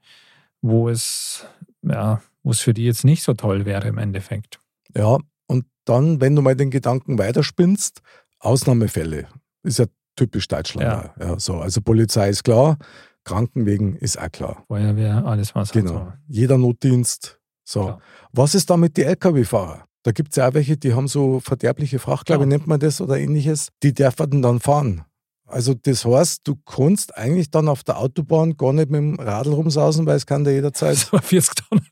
wo 0.61 0.87
es, 0.87 1.45
ja, 1.83 2.21
wo 2.43 2.51
es 2.51 2.59
für 2.59 2.73
die 2.73 2.85
jetzt 2.85 3.05
nicht 3.05 3.23
so 3.23 3.33
toll 3.33 3.65
wäre 3.65 3.87
im 3.87 3.97
Endeffekt. 3.97 4.59
Ja, 4.95 5.17
und 5.47 5.65
dann, 5.85 6.21
wenn 6.21 6.35
du 6.35 6.41
mal 6.41 6.55
den 6.55 6.71
Gedanken 6.71 7.17
weiterspinnst, 7.17 8.01
Ausnahmefälle. 8.39 9.27
Ist 9.63 9.79
ja 9.79 9.85
typisch 10.15 10.47
Deutschland. 10.47 11.11
Ja. 11.19 11.25
Ja. 11.25 11.39
So. 11.39 11.59
Also 11.59 11.81
Polizei 11.81 12.29
ist 12.29 12.43
klar, 12.43 12.77
Krankenwegen 13.23 13.95
ist 13.95 14.19
auch 14.19 14.31
klar. 14.31 14.63
Feuerwehr, 14.67 15.25
alles 15.25 15.55
was 15.55 15.73
halt 15.73 15.85
Genau. 15.85 16.11
Jeder 16.27 16.57
Notdienst. 16.57 17.39
So. 17.63 17.83
Klar. 17.83 18.01
Was 18.33 18.55
ist 18.55 18.69
da 18.69 18.77
mit 18.77 18.97
den 18.97 19.07
Lkw-Fahrer? 19.07 19.85
Da 20.03 20.11
gibt 20.11 20.31
es 20.31 20.35
ja 20.35 20.49
auch 20.49 20.53
welche, 20.53 20.75
die 20.75 20.93
haben 20.93 21.07
so 21.07 21.39
verderbliche 21.39 21.97
Fracht, 21.97 22.25
glaube 22.25 22.43
ich, 22.43 22.49
nennt 22.49 22.67
man 22.67 22.79
das 22.79 22.99
oder 22.99 23.17
ähnliches. 23.17 23.69
Die 23.83 23.93
dürfen 23.93 24.41
dann 24.41 24.59
fahren. 24.59 25.05
Also 25.45 25.73
das 25.73 26.05
heißt, 26.05 26.47
du 26.47 26.55
kannst 26.65 27.17
eigentlich 27.17 27.51
dann 27.51 27.67
auf 27.67 27.83
der 27.83 27.99
Autobahn 27.99 28.57
gar 28.57 28.73
nicht 28.73 28.89
mit 28.89 28.99
dem 28.99 29.19
Radl 29.19 29.53
rumsausen, 29.53 30.05
weil 30.05 30.15
es 30.15 30.25
kann 30.25 30.43
der 30.43 30.53
jederzeit. 30.53 30.97
So 30.97 31.17
40 31.17 31.55
Tonnen. 31.55 31.87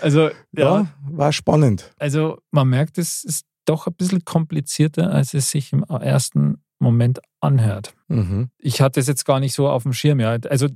Also, 0.00 0.30
ja, 0.52 0.80
Ja, 0.80 0.86
war 1.08 1.32
spannend. 1.32 1.92
Also 1.98 2.38
man 2.50 2.68
merkt, 2.68 2.98
es 2.98 3.22
ist 3.22 3.46
doch 3.64 3.86
ein 3.86 3.94
bisschen 3.94 4.24
komplizierter, 4.24 5.12
als 5.12 5.34
es 5.34 5.50
sich 5.50 5.72
im 5.72 5.84
ersten 5.84 6.62
Moment 6.80 7.20
anhört. 7.40 7.94
Mhm. 8.08 8.50
Ich 8.58 8.80
hatte 8.80 8.98
es 8.98 9.06
jetzt 9.06 9.24
gar 9.24 9.38
nicht 9.38 9.54
so 9.54 9.68
auf 9.68 9.84
dem 9.84 9.92
Schirm. 9.92 10.18
Ja. 10.18 10.36
Also 10.48 10.66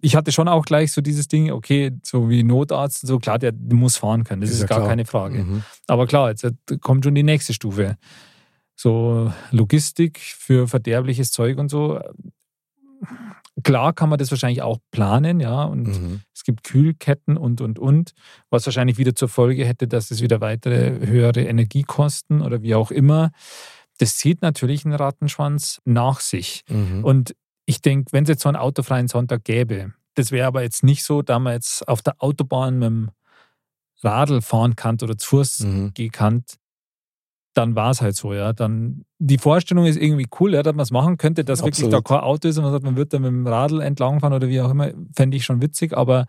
ich 0.00 0.16
hatte 0.16 0.32
schon 0.32 0.48
auch 0.48 0.64
gleich 0.64 0.92
so 0.92 1.02
dieses 1.02 1.28
Ding, 1.28 1.52
okay, 1.52 1.92
so 2.02 2.30
wie 2.30 2.42
Notarzt, 2.42 3.06
so 3.06 3.18
klar, 3.18 3.38
der 3.38 3.52
muss 3.52 3.98
fahren 3.98 4.24
können, 4.24 4.40
das 4.40 4.50
ist, 4.50 4.60
ist 4.60 4.68
gar 4.68 4.78
klar. 4.78 4.88
keine 4.88 5.04
Frage. 5.04 5.44
Mhm. 5.44 5.62
Aber 5.86 6.06
klar, 6.06 6.30
jetzt 6.30 6.46
kommt 6.80 7.04
schon 7.04 7.14
die 7.14 7.22
nächste 7.22 7.52
Stufe. 7.52 7.98
So 8.82 9.30
Logistik 9.50 10.18
für 10.18 10.66
verderbliches 10.66 11.32
Zeug 11.32 11.58
und 11.58 11.68
so. 11.68 12.00
Klar 13.62 13.92
kann 13.92 14.08
man 14.08 14.18
das 14.18 14.30
wahrscheinlich 14.30 14.62
auch 14.62 14.78
planen, 14.90 15.38
ja, 15.38 15.64
und 15.64 15.88
mhm. 15.88 16.20
es 16.34 16.44
gibt 16.44 16.64
Kühlketten 16.64 17.36
und, 17.36 17.60
und, 17.60 17.78
und, 17.78 18.14
was 18.48 18.64
wahrscheinlich 18.64 18.96
wieder 18.96 19.14
zur 19.14 19.28
Folge 19.28 19.66
hätte, 19.66 19.86
dass 19.86 20.10
es 20.10 20.22
wieder 20.22 20.40
weitere 20.40 21.06
höhere 21.06 21.42
Energiekosten 21.42 22.40
oder 22.40 22.62
wie 22.62 22.74
auch 22.74 22.90
immer. 22.90 23.32
Das 23.98 24.16
zieht 24.16 24.40
natürlich 24.40 24.86
einen 24.86 24.94
Rattenschwanz 24.94 25.82
nach 25.84 26.20
sich. 26.20 26.64
Mhm. 26.70 27.04
Und 27.04 27.36
ich 27.66 27.82
denke, 27.82 28.12
wenn 28.12 28.24
es 28.24 28.30
jetzt 28.30 28.42
so 28.44 28.48
einen 28.48 28.56
autofreien 28.56 29.08
Sonntag 29.08 29.44
gäbe, 29.44 29.92
das 30.14 30.32
wäre 30.32 30.46
aber 30.46 30.62
jetzt 30.62 30.84
nicht 30.84 31.04
so, 31.04 31.20
da 31.20 31.38
man 31.38 31.52
jetzt 31.52 31.86
auf 31.86 32.00
der 32.00 32.14
Autobahn 32.16 32.78
mit 32.78 32.86
dem 32.86 33.10
Radl 34.02 34.40
fahren 34.40 34.74
kann 34.74 34.96
oder 35.02 35.18
zu 35.18 35.36
Fuß 35.36 35.60
mhm. 35.60 35.92
gehen 35.92 36.12
kann, 36.12 36.44
dann 37.54 37.74
war 37.74 37.90
es 37.90 38.00
halt 38.00 38.16
so, 38.16 38.32
ja. 38.32 38.52
Dann 38.52 39.04
die 39.18 39.38
Vorstellung 39.38 39.86
ist 39.86 39.96
irgendwie 39.96 40.26
cool, 40.38 40.54
ja, 40.54 40.62
dass 40.62 40.74
man 40.74 40.82
es 40.82 40.90
machen 40.90 41.16
könnte, 41.16 41.44
dass 41.44 41.60
Absolut. 41.62 41.92
wirklich 41.92 42.04
da 42.04 42.14
kein 42.14 42.24
Auto 42.24 42.48
ist 42.48 42.56
und 42.58 42.64
man 42.64 42.72
sagt, 42.72 42.84
man 42.84 42.96
wird 42.96 43.12
da 43.12 43.18
mit 43.18 43.28
dem 43.28 43.46
Radl 43.46 43.80
entlangfahren 43.80 44.34
oder 44.34 44.48
wie 44.48 44.60
auch 44.60 44.70
immer, 44.70 44.92
fände 45.14 45.36
ich 45.36 45.44
schon 45.44 45.60
witzig, 45.60 45.96
aber 45.96 46.26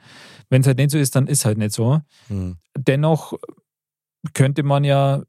wenn 0.49 0.61
es 0.61 0.67
halt 0.67 0.77
nicht 0.77 0.91
so 0.91 0.97
ist, 0.97 1.15
dann 1.15 1.27
ist 1.27 1.45
halt 1.45 1.57
nicht 1.57 1.73
so. 1.73 2.01
Mhm. 2.29 2.57
Dennoch 2.75 3.33
könnte 4.33 4.63
man 4.63 4.83
ja 4.83 5.23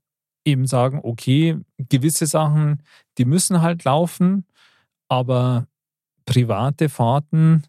eben 0.45 0.67
sagen, 0.67 1.01
okay, 1.03 1.59
gewisse 1.79 2.27
Sachen, 2.27 2.83
die 3.19 3.25
müssen 3.25 3.63
halt 3.63 3.85
laufen, 3.85 4.47
aber 5.09 5.67
private 6.25 6.89
Fahrten, 6.89 7.65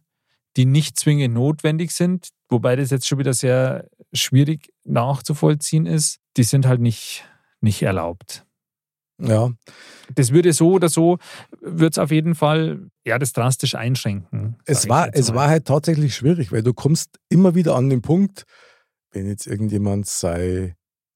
die 0.55 0.65
nicht 0.65 0.97
zwingend 0.97 1.33
notwendig 1.33 1.91
sind, 1.91 2.29
wobei 2.49 2.75
das 2.75 2.89
jetzt 2.89 3.07
schon 3.07 3.19
wieder 3.19 3.33
sehr 3.33 3.89
schwierig 4.13 4.71
nachzuvollziehen 4.85 5.85
ist, 5.85 6.19
die 6.37 6.43
sind 6.43 6.65
halt 6.65 6.79
nicht 6.79 7.25
nicht 7.63 7.81
erlaubt. 7.81 8.45
Ja. 9.21 9.51
Das 10.15 10.31
würde 10.31 10.53
so 10.53 10.73
oder 10.73 10.89
so, 10.89 11.17
wird 11.61 11.93
es 11.93 11.97
auf 11.97 12.11
jeden 12.11 12.35
Fall 12.35 12.89
ja, 13.05 13.19
das 13.19 13.33
drastisch 13.33 13.75
einschränken. 13.75 14.57
Es 14.65 14.89
war, 14.89 15.09
es 15.13 15.33
war 15.33 15.47
halt 15.47 15.65
tatsächlich 15.65 16.15
schwierig, 16.15 16.51
weil 16.51 16.63
du 16.63 16.73
kommst 16.73 17.19
immer 17.29 17.55
wieder 17.55 17.75
an 17.75 17.89
den 17.89 18.01
Punkt, 18.01 18.43
wenn 19.11 19.27
jetzt 19.27 19.47
irgendjemand 19.47 20.07
sei 20.07 20.75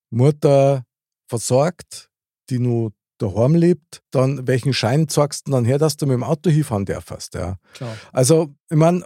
Mutter 0.10 0.84
versorgt, 1.28 2.10
die 2.50 2.60
nur 2.60 2.94
daheim 3.18 3.56
lebt, 3.56 4.02
dann 4.12 4.48
welchen 4.48 4.74
Schein 4.74 5.08
zeigst 5.08 5.48
du 5.48 5.52
dann 5.52 5.66
her, 5.66 5.78
dass 5.78 5.98
du 5.98 6.06
mit 6.06 6.14
dem 6.14 6.24
Auto 6.24 6.50
hinfahren 6.50 6.86
darfst? 6.86 7.34
Ja. 7.34 7.58
Klar. 7.74 7.96
Also, 8.12 8.54
ich 8.70 8.78
meine, 8.78 9.04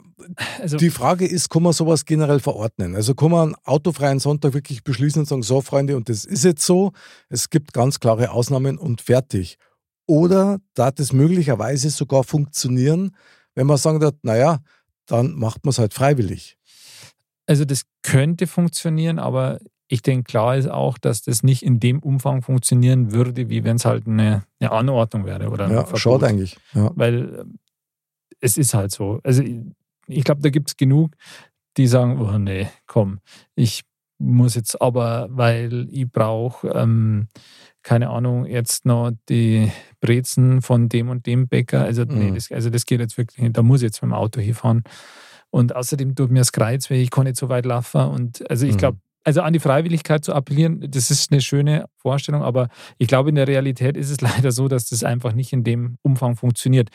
also, 0.60 0.78
die 0.78 0.90
Frage 0.90 1.26
ist, 1.26 1.50
kann 1.50 1.64
man 1.64 1.74
sowas 1.74 2.06
generell 2.06 2.40
verordnen? 2.40 2.96
Also 2.96 3.16
kann 3.16 3.32
man 3.32 3.50
einen 3.50 3.66
autofreien 3.66 4.20
Sonntag 4.20 4.54
wirklich 4.54 4.84
beschließen 4.84 5.22
und 5.22 5.26
sagen, 5.28 5.44
so 5.44 5.62
Freunde, 5.62 5.98
und 5.98 6.10
das 6.10 6.26
ist 6.26 6.44
jetzt 6.44 6.66
so, 6.66 6.92
es 7.30 7.50
gibt 7.50 7.74
ganz 7.74 8.00
klare 8.00 8.32
Ausnahmen 8.32 8.78
und 8.78 9.02
fertig. 9.02 9.58
Oder 10.08 10.60
darf 10.74 10.96
es 10.98 11.14
möglicherweise 11.14 11.90
sogar 11.90 12.24
funktionieren, 12.24 13.16
wenn 13.56 13.68
man 13.68 13.78
sagen 13.78 14.02
wird, 14.02 14.16
naja, 14.24 14.60
dann 15.06 15.36
macht 15.36 15.64
man 15.64 15.72
es 15.72 15.80
halt 15.80 15.94
freiwillig. 15.94 16.58
Also 17.46 17.66
das 17.66 17.84
könnte 18.02 18.48
funktionieren, 18.48 19.20
aber 19.20 19.60
ich 19.92 20.02
denke, 20.02 20.24
klar 20.24 20.56
ist 20.56 20.70
auch, 20.70 20.98
dass 20.98 21.22
das 21.22 21.44
nicht 21.44 21.64
in 21.64 21.82
dem 21.82 22.00
Umfang 22.00 22.42
funktionieren 22.42 23.12
würde, 23.12 23.50
wie 23.50 23.66
wenn 23.66 23.76
es 23.76 23.84
halt 23.84 24.08
eine, 24.08 24.44
eine, 24.62 24.72
Anordnung 24.72 25.26
wäre. 25.26 25.50
Oder 25.50 25.70
ja, 25.70 25.98
schaut 25.98 26.24
eigentlich. 26.24 26.56
Ja. 26.74 26.92
Weil 26.96 27.36
äh, 27.36 27.44
es 28.40 28.58
ist 28.58 28.74
halt 28.74 28.92
so. 28.92 29.20
Also 29.24 29.44
ich 30.08 30.24
glaube, 30.24 30.42
da 30.42 30.50
gibt 30.50 30.70
es 30.70 30.78
genug, 30.78 31.12
die 31.76 31.88
sagen, 31.88 32.22
oh 32.22 32.38
nee, 32.38 32.70
komm, 32.88 33.20
ich 33.54 33.84
muss 34.18 34.56
jetzt 34.56 34.82
aber, 34.82 35.28
weil 35.30 35.90
ich 35.92 36.10
brauche, 36.10 36.70
ähm, 36.70 37.28
keine 37.84 38.12
Ahnung, 38.12 38.46
jetzt 38.46 38.86
noch 38.86 39.12
die 39.28 39.74
Brezen 40.00 40.62
von 40.62 40.88
dem 40.88 41.10
und 41.10 41.26
dem 41.26 41.50
Bäcker. 41.50 41.82
Also, 41.82 42.06
mhm. 42.06 42.18
nee, 42.18 42.32
das, 42.32 42.50
also 42.50 42.70
das 42.70 42.86
geht 42.86 43.02
jetzt 43.02 43.18
wirklich 43.18 43.40
nicht. 43.40 43.58
Da 43.58 43.62
muss 43.62 43.82
ich 43.82 43.88
jetzt 43.88 44.02
mit 44.02 44.12
dem 44.12 44.14
Auto 44.14 44.40
hinfahren. 44.40 44.84
Und 45.50 45.76
außerdem 45.76 46.16
tut 46.16 46.32
mir 46.32 46.40
das 46.40 46.54
Kreuz, 46.54 46.90
weil 46.90 47.00
ich 47.00 47.12
kann 47.12 47.26
nicht 47.26 47.36
so 47.36 47.50
weit 47.50 47.66
laufen. 47.66 48.06
Und 48.06 48.50
also 48.50 48.66
ich 48.66 48.76
mhm. 48.76 49.02
Also 49.24 49.42
an 49.42 49.54
die 49.54 49.60
Freiwilligkeit 49.60 50.24
zu 50.26 50.34
appellieren, 50.34 50.90
das 50.90 51.12
ist 51.12 51.32
eine 51.32 51.42
schöne 51.42 51.86
Vorstellung, 51.98 52.44
aber 52.44 52.70
ich 52.98 53.08
glaube, 53.08 53.30
in 53.30 53.36
der 53.36 53.48
Realität 53.48 53.98
ist 53.98 54.10
es 54.10 54.22
leider 54.22 54.52
so, 54.52 54.68
dass 54.68 54.88
das 54.88 55.04
einfach 55.04 55.34
nicht 55.34 55.54
in 55.54 55.64
dem 55.64 55.98
Umfang 56.02 56.36
funktioniert. 56.36 56.90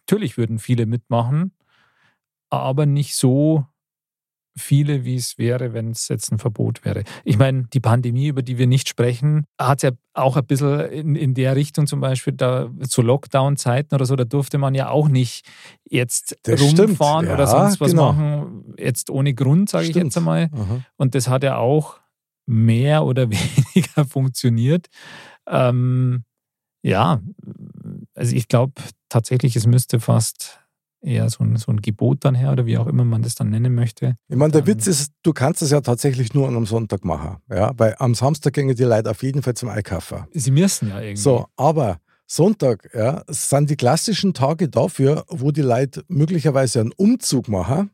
Natürlich 0.00 0.36
würden 0.36 0.58
viele 0.58 0.86
mitmachen, 0.86 1.52
aber 2.50 2.86
nicht 2.86 3.14
so, 3.14 3.66
viele, 4.56 5.04
wie 5.04 5.14
es 5.14 5.38
wäre, 5.38 5.72
wenn 5.72 5.90
es 5.90 6.08
jetzt 6.08 6.32
ein 6.32 6.38
Verbot 6.38 6.84
wäre. 6.84 7.04
Ich 7.24 7.38
meine, 7.38 7.64
die 7.72 7.80
Pandemie, 7.80 8.28
über 8.28 8.42
die 8.42 8.58
wir 8.58 8.66
nicht 8.66 8.88
sprechen, 8.88 9.44
hat 9.58 9.82
ja 9.82 9.90
auch 10.12 10.36
ein 10.36 10.46
bisschen 10.46 10.80
in, 10.90 11.14
in 11.14 11.34
der 11.34 11.56
Richtung 11.56 11.86
zum 11.86 12.00
Beispiel 12.00 12.32
da 12.32 12.70
zu 12.88 13.02
Lockdown-Zeiten 13.02 13.94
oder 13.94 14.06
so, 14.06 14.16
da 14.16 14.24
durfte 14.24 14.58
man 14.58 14.74
ja 14.74 14.88
auch 14.88 15.08
nicht 15.08 15.46
jetzt 15.88 16.36
das 16.42 16.60
rumfahren 16.60 17.26
ja, 17.26 17.34
oder 17.34 17.46
sonst 17.46 17.80
was 17.80 17.92
genau. 17.92 18.12
machen, 18.12 18.74
jetzt 18.76 19.10
ohne 19.10 19.34
Grund, 19.34 19.70
sage 19.70 19.86
ich 19.86 19.94
jetzt 19.94 20.16
einmal. 20.16 20.48
Aha. 20.52 20.80
Und 20.96 21.14
das 21.14 21.28
hat 21.28 21.42
ja 21.42 21.56
auch 21.56 22.00
mehr 22.46 23.04
oder 23.06 23.30
weniger 23.30 24.04
funktioniert. 24.04 24.86
Ähm, 25.48 26.24
ja, 26.82 27.20
also 28.14 28.34
ich 28.34 28.48
glaube 28.48 28.72
tatsächlich, 29.08 29.54
es 29.56 29.66
müsste 29.66 30.00
fast 30.00 30.60
eher 31.02 31.28
so 31.30 31.44
ein, 31.44 31.56
so 31.56 31.72
ein 31.72 31.80
Gebot 31.80 32.24
dann 32.24 32.34
her 32.34 32.52
oder 32.52 32.66
wie 32.66 32.78
auch 32.78 32.86
immer 32.86 33.04
man 33.04 33.22
das 33.22 33.34
dann 33.34 33.50
nennen 33.50 33.74
möchte. 33.74 34.16
Ich 34.28 34.36
meine, 34.36 34.52
der 34.52 34.66
Witz 34.66 34.86
ist, 34.86 35.12
du 35.22 35.32
kannst 35.32 35.62
es 35.62 35.70
ja 35.70 35.80
tatsächlich 35.80 36.34
nur 36.34 36.48
am 36.48 36.66
Sonntag 36.66 37.04
machen. 37.04 37.38
Ja? 37.50 37.72
Weil 37.76 37.96
am 37.98 38.14
Samstag 38.14 38.54
gehen 38.54 38.74
die 38.74 38.82
Leute 38.82 39.10
auf 39.10 39.22
jeden 39.22 39.42
Fall 39.42 39.54
zum 39.54 39.68
Einkaufen. 39.68 40.26
Sie 40.32 40.50
müssen 40.50 40.88
ja 40.88 41.00
irgendwie. 41.00 41.20
So, 41.20 41.46
aber 41.56 41.98
Sonntag 42.26 42.88
ja, 42.94 43.24
sind 43.28 43.70
die 43.70 43.76
klassischen 43.76 44.34
Tage 44.34 44.68
dafür, 44.68 45.24
wo 45.28 45.50
die 45.50 45.62
Leute 45.62 46.04
möglicherweise 46.08 46.80
einen 46.80 46.92
Umzug 46.92 47.48
machen. 47.48 47.90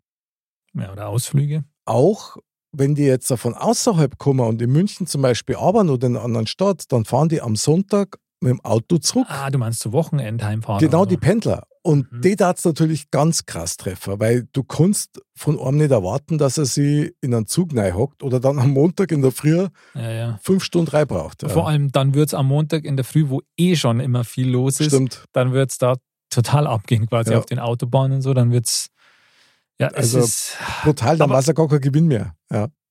Ja, 0.75 0.93
oder 0.93 1.09
Ausflüge. 1.09 1.65
Auch 1.87 2.37
wenn 2.73 2.95
die 2.95 3.05
jetzt 3.05 3.33
von 3.33 3.55
außerhalb 3.55 4.19
kommen 4.19 4.41
und 4.41 4.61
in 4.61 4.71
München 4.71 5.07
zum 5.07 5.23
Beispiel 5.23 5.57
arbeiten 5.57 5.89
oder 5.89 6.07
in 6.07 6.17
einer 6.17 6.25
anderen 6.25 6.47
Stadt, 6.47 6.85
dann 6.93 7.05
fahren 7.05 7.29
die 7.31 7.41
am 7.41 7.57
Sonntag 7.57 8.19
mit 8.41 8.51
dem 8.51 8.61
Auto 8.63 8.99
zurück. 8.99 9.27
Ah, 9.29 9.51
du 9.51 9.59
meinst 9.59 9.81
zu 9.81 9.93
Wochenendheimfahren? 9.93 10.81
Genau, 10.81 11.07
die 11.07 11.17
Pendler. 11.17 11.67
Und 11.87 12.11
mhm. 12.11 12.21
die 12.21 12.35
darf 12.35 12.59
es 12.59 12.65
natürlich 12.65 13.13
ganz 13.13 13.47
krass 13.47 13.77
treffen, 13.77 14.19
weil 14.19 14.49
du 14.53 14.65
kannst 14.65 15.23
von 15.37 15.57
einem 15.61 15.77
nicht 15.77 15.93
erwarten, 15.93 16.37
dass 16.37 16.59
er 16.59 16.65
sie 16.65 17.15
in 17.21 17.33
einen 17.33 17.47
Zug 17.47 17.73
hockt 17.75 18.25
oder 18.25 18.41
dann 18.41 18.59
am 18.59 18.71
Montag 18.71 19.13
in 19.13 19.23
der 19.23 19.31
Früh 19.31 19.69
ja, 19.95 20.11
ja. 20.11 20.39
fünf 20.43 20.65
Stunden 20.65 20.91
rein 20.91 21.07
braucht. 21.07 21.45
Ja. 21.45 21.49
Vor 21.49 21.69
allem 21.69 21.93
dann 21.93 22.15
wird 22.15 22.31
es 22.31 22.35
am 22.35 22.49
Montag 22.49 22.85
in 22.85 22.97
der 22.97 23.05
Früh, 23.05 23.29
wo 23.29 23.41
eh 23.57 23.77
schon 23.77 24.01
immer 24.01 24.25
viel 24.25 24.51
los 24.51 24.81
ist, 24.81 24.89
Stimmt. 24.89 25.27
dann 25.33 25.53
wird 25.53 25.71
es 25.71 25.79
da 25.79 25.95
total 26.29 26.67
abgehen, 26.67 27.07
quasi 27.07 27.37
auf 27.37 27.47
den 27.47 27.61
Autobahnen 27.61 28.17
und 28.17 28.23
so. 28.23 28.35
Dann 28.35 28.51
wird 28.51 28.67
es. 28.67 28.89
Ja, 29.79 29.87
also 29.89 30.19
ist, 30.19 30.57
brutal, 30.83 31.17
dann 31.19 31.31
war 31.31 31.39
es 31.39 31.47
ja 31.47 31.53
gar 31.53 31.69
kein 31.69 31.81
Gewinn 31.81 32.09
mehr. 32.09 32.35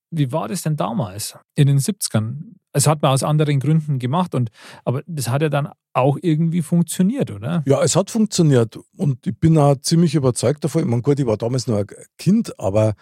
Wie 0.09 0.31
war 0.31 0.47
das 0.47 0.61
denn 0.61 0.77
damals 0.77 1.37
in 1.55 1.67
den 1.67 1.79
70ern? 1.79 2.53
Es 2.75 2.87
hat 2.87 3.01
man 3.01 3.11
aus 3.11 3.23
anderen 3.23 3.61
Gründen 3.61 3.99
gemacht, 3.99 4.35
und, 4.35 4.49
aber 4.83 5.01
das 5.07 5.29
hat 5.29 5.41
ja 5.41 5.47
dann 5.47 5.69
auch 5.93 6.17
irgendwie 6.21 6.61
funktioniert, 6.61 7.31
oder? 7.31 7.63
Ja, 7.65 7.81
es 7.81 7.95
hat 7.95 8.11
funktioniert 8.11 8.77
und 8.97 9.25
ich 9.25 9.39
bin 9.39 9.57
auch 9.57 9.77
ziemlich 9.77 10.13
überzeugt 10.13 10.65
davon. 10.65 10.81
Ich 10.81 10.87
meine, 10.87 11.01
gut, 11.01 11.17
ich 11.17 11.25
war 11.25 11.37
damals 11.37 11.67
noch 11.67 11.77
ein 11.77 11.87
Kind, 12.17 12.59
aber 12.59 12.95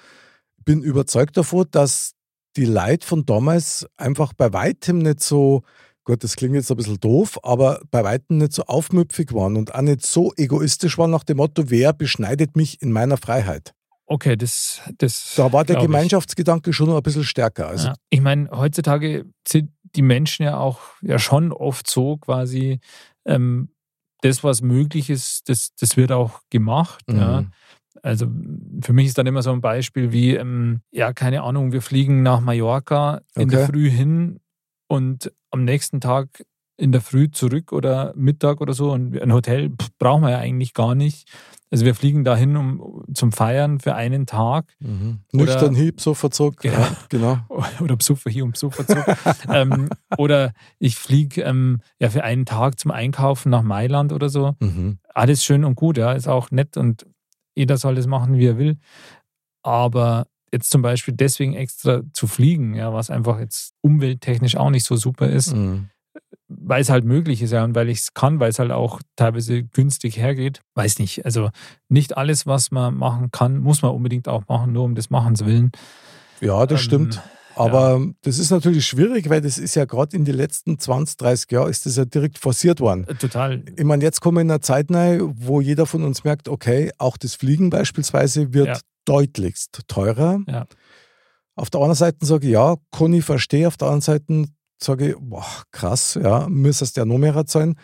ich 0.57 0.65
bin 0.65 0.83
überzeugt 0.83 1.37
davon, 1.37 1.65
dass 1.71 2.13
die 2.55 2.65
Leute 2.65 3.05
von 3.05 3.25
damals 3.25 3.87
einfach 3.97 4.33
bei 4.33 4.53
weitem 4.53 4.99
nicht 4.99 5.21
so, 5.21 5.63
gut, 6.03 6.23
das 6.23 6.35
klingt 6.35 6.53
jetzt 6.53 6.69
ein 6.69 6.77
bisschen 6.77 6.99
doof, 6.99 7.39
aber 7.41 7.81
bei 7.89 8.03
weitem 8.03 8.37
nicht 8.37 8.53
so 8.53 8.65
aufmüpfig 8.65 9.33
waren 9.33 9.57
und 9.57 9.73
auch 9.73 9.81
nicht 9.81 10.05
so 10.05 10.33
egoistisch 10.37 10.99
waren 10.99 11.09
nach 11.09 11.23
dem 11.23 11.37
Motto, 11.37 11.71
wer 11.71 11.93
beschneidet 11.93 12.55
mich 12.55 12.79
in 12.79 12.91
meiner 12.91 13.17
Freiheit. 13.17 13.73
Okay, 14.05 14.35
das, 14.35 14.81
das. 14.97 15.33
Da 15.35 15.51
war 15.53 15.63
der 15.63 15.77
Gemeinschaftsgedanke 15.77 16.71
ich. 16.71 16.75
schon 16.75 16.87
noch 16.87 16.97
ein 16.97 17.03
bisschen 17.03 17.23
stärker. 17.23 17.67
Also. 17.67 17.89
Ja. 17.89 17.93
Ich 18.09 18.21
meine, 18.21 18.49
heutzutage 18.51 19.25
sind 19.47 19.71
die 19.95 20.01
Menschen 20.01 20.43
ja 20.43 20.57
auch 20.57 20.81
ja 21.01 21.19
schon 21.19 21.51
oft 21.51 21.89
so 21.89 22.17
quasi, 22.17 22.79
ähm, 23.25 23.69
das, 24.21 24.43
was 24.43 24.61
möglich 24.61 25.09
ist, 25.09 25.49
das, 25.49 25.73
das 25.79 25.97
wird 25.97 26.11
auch 26.11 26.39
gemacht. 26.49 27.03
Mhm. 27.07 27.17
Ja. 27.17 27.45
Also 28.01 28.27
für 28.81 28.93
mich 28.93 29.07
ist 29.07 29.17
dann 29.17 29.27
immer 29.27 29.43
so 29.43 29.51
ein 29.51 29.61
Beispiel 29.61 30.11
wie, 30.11 30.35
ähm, 30.35 30.81
ja, 30.91 31.13
keine 31.13 31.43
Ahnung, 31.43 31.71
wir 31.71 31.81
fliegen 31.81 32.23
nach 32.23 32.41
Mallorca 32.41 33.21
in 33.35 33.43
okay. 33.43 33.55
der 33.57 33.67
Früh 33.67 33.89
hin 33.89 34.39
und 34.87 35.31
am 35.51 35.63
nächsten 35.63 36.01
Tag 36.01 36.43
in 36.77 36.91
der 36.91 37.01
Früh 37.01 37.29
zurück 37.29 37.71
oder 37.71 38.13
Mittag 38.15 38.61
oder 38.61 38.73
so. 38.73 38.91
Und 38.91 39.19
ein 39.19 39.33
Hotel 39.33 39.71
brauchen 39.99 40.23
wir 40.23 40.31
ja 40.31 40.39
eigentlich 40.39 40.73
gar 40.73 40.95
nicht. 40.95 41.29
Also 41.69 41.85
wir 41.85 41.95
fliegen 41.95 42.23
dahin 42.23 42.55
um, 42.55 43.03
zum 43.13 43.31
Feiern 43.31 43.79
für 43.79 43.95
einen 43.95 44.27
Tag. 44.27 44.75
Mhm. 44.79 45.21
Nüchtern 45.31 45.73
Hieb, 45.73 46.01
Sofa-Zug. 46.01 46.57
Genau. 46.57 46.77
Ja, 46.77 46.97
genau. 47.09 47.37
Oder 47.81 47.95
Besucher 47.95 48.29
hier 48.29 48.43
und 48.43 48.51
Besucherzug. 48.51 49.03
ähm, 49.49 49.89
oder 50.17 50.53
ich 50.77 50.97
fliege 50.97 51.41
ähm, 51.41 51.81
ja 51.99 52.11
für 52.11 52.23
einen 52.23 52.45
Tag 52.45 52.79
zum 52.79 52.91
Einkaufen 52.91 53.49
nach 53.49 53.63
Mailand 53.63 54.13
oder 54.13 54.29
so. 54.29 54.55
Mhm. 54.59 54.99
Alles 55.15 55.43
schön 55.43 55.65
und 55.65 55.73
gut, 55.73 55.97
ja, 55.97 56.11
ist 56.11 56.27
auch 56.27 56.51
nett 56.51 56.77
und 56.77 57.07
jeder 57.55 57.77
soll 57.77 57.95
das 57.95 58.05
machen, 58.05 58.37
wie 58.37 58.45
er 58.45 58.59
will. 58.59 58.77
Aber 59.63 60.27
jetzt 60.51 60.69
zum 60.69 60.83
Beispiel 60.83 61.15
deswegen 61.15 61.55
extra 61.55 62.01
zu 62.13 62.27
fliegen, 62.27 62.75
ja, 62.75 62.93
was 62.93 63.09
einfach 63.09 63.39
jetzt 63.39 63.73
umwelttechnisch 63.81 64.57
auch 64.57 64.69
nicht 64.69 64.85
so 64.85 64.95
super 64.95 65.27
ist, 65.27 65.55
Mhm. 65.55 65.89
Weil 66.59 66.81
es 66.81 66.89
halt 66.89 67.05
möglich 67.05 67.41
ist, 67.41 67.51
ja, 67.51 67.63
und 67.63 67.75
weil 67.75 67.89
ich 67.89 67.99
es 67.99 68.13
kann, 68.13 68.39
weil 68.39 68.49
es 68.49 68.59
halt 68.59 68.71
auch 68.71 69.01
teilweise 69.15 69.63
günstig 69.63 70.17
hergeht. 70.17 70.61
Weiß 70.75 70.99
nicht. 70.99 71.25
Also 71.25 71.49
nicht 71.89 72.17
alles, 72.17 72.45
was 72.45 72.71
man 72.71 72.95
machen 72.95 73.31
kann, 73.31 73.59
muss 73.59 73.81
man 73.81 73.91
unbedingt 73.91 74.27
auch 74.27 74.47
machen, 74.47 74.73
nur 74.73 74.83
um 74.83 74.95
des 74.95 75.09
Machens 75.09 75.45
willen. 75.45 75.71
Ja, 76.41 76.65
das 76.65 76.81
Ähm, 76.81 76.85
stimmt. 76.85 77.21
Aber 77.55 78.01
das 78.23 78.39
ist 78.39 78.49
natürlich 78.49 78.87
schwierig, 78.87 79.29
weil 79.29 79.39
das 79.39 79.59
ist 79.59 79.75
ja 79.75 79.85
gerade 79.85 80.17
in 80.17 80.25
den 80.25 80.35
letzten 80.35 80.79
20, 80.79 81.17
30 81.17 81.51
Jahren 81.51 81.69
ist 81.69 81.85
das 81.85 81.97
ja 81.97 82.05
direkt 82.05 82.39
forciert 82.39 82.79
worden. 82.79 83.05
Äh, 83.07 83.13
Total. 83.13 83.61
Ich 83.77 83.83
meine, 83.83 84.03
jetzt 84.03 84.21
kommen 84.21 84.37
wir 84.37 84.41
in 84.41 84.49
einer 84.49 84.61
Zeit 84.61 84.87
rein, 84.89 85.33
wo 85.35 85.61
jeder 85.61 85.85
von 85.85 86.03
uns 86.03 86.23
merkt, 86.23 86.49
okay, 86.49 86.91
auch 86.97 87.15
das 87.15 87.35
Fliegen 87.35 87.69
beispielsweise 87.69 88.53
wird 88.55 88.67
Ja. 88.67 88.79
deutlichst 89.05 89.81
teurer. 89.87 90.39
Ja. 90.47 90.65
Auf 91.55 91.69
der 91.69 91.81
anderen 91.81 91.95
Seite 91.95 92.25
sage 92.25 92.47
ich, 92.47 92.53
ja, 92.53 92.75
kann 92.91 93.13
ich 93.13 93.23
verstehen. 93.23 93.67
Auf 93.67 93.77
der 93.77 93.89
anderen 93.89 94.01
Seite 94.01 94.45
sage 94.81 95.09
ich, 95.11 95.15
boah, 95.19 95.45
krass, 95.71 96.17
ja, 96.21 96.47
müsste 96.49 96.83
es 96.85 96.95
ja 96.95 97.05
noch 97.05 97.17
mehr 97.17 97.43
sein. 97.47 97.75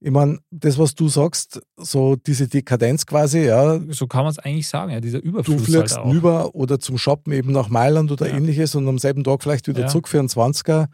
Ich 0.00 0.10
meine, 0.10 0.38
das, 0.50 0.78
was 0.78 0.94
du 0.94 1.08
sagst, 1.08 1.62
so 1.76 2.16
diese 2.16 2.46
Dekadenz 2.46 3.06
quasi, 3.06 3.46
ja, 3.46 3.80
So 3.88 4.06
kann 4.06 4.24
man 4.24 4.32
es 4.32 4.38
eigentlich 4.38 4.68
sagen, 4.68 4.92
ja, 4.92 5.00
dieser 5.00 5.20
du 5.20 5.28
Überfluss 5.28 5.62
fliegst 5.62 5.96
halt 5.96 6.06
rüber 6.06 6.54
oder 6.54 6.78
zum 6.78 6.98
Shoppen 6.98 7.32
eben 7.32 7.52
nach 7.52 7.68
Mailand 7.70 8.12
oder 8.12 8.28
Ja. 8.28 8.36
ähnliches 8.36 8.74
und 8.74 8.86
am 8.86 8.98
selben 8.98 9.24
Tag 9.24 9.42
vielleicht 9.42 9.66
wieder 9.66 9.82
Ja. 9.82 9.86
zurück 9.86 10.08
für 10.08 10.18
einen 10.18 10.28
20er, 10.28 10.88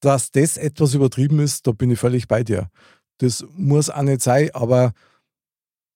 dass 0.00 0.30
das 0.30 0.58
etwas 0.58 0.92
übertrieben 0.92 1.40
ist, 1.40 1.66
da 1.66 1.72
bin 1.72 1.90
ich 1.90 1.98
völlig 1.98 2.28
bei 2.28 2.44
dir. 2.44 2.68
Das 3.18 3.44
muss 3.56 3.88
auch 3.88 4.02
nicht 4.02 4.20
sein, 4.20 4.50
aber 4.52 4.92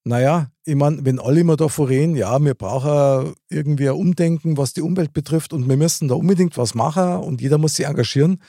naja, 0.05 0.49
ich 0.65 0.75
meine, 0.75 1.05
wenn 1.05 1.19
alle 1.19 1.41
immer 1.41 1.57
davon 1.57 1.87
reden, 1.89 2.17
ja, 2.17 2.39
wir 2.39 2.55
brauchen 2.55 3.35
irgendwie 3.51 3.89
ein 3.91 3.95
Umdenken, 3.97 4.57
was 4.57 4.73
die 4.73 4.81
Umwelt 4.81 5.13
betrifft 5.13 5.53
und 5.53 5.69
wir 5.69 5.77
müssen 5.77 6.09
da 6.09 6.15
unbedingt 6.15 6.57
was 6.57 6.75
machen 6.75 7.19
und 7.19 7.43
jeder 7.43 7.59
muss 7.59 7.75
sich 7.75 7.85
engagieren, 7.87 8.41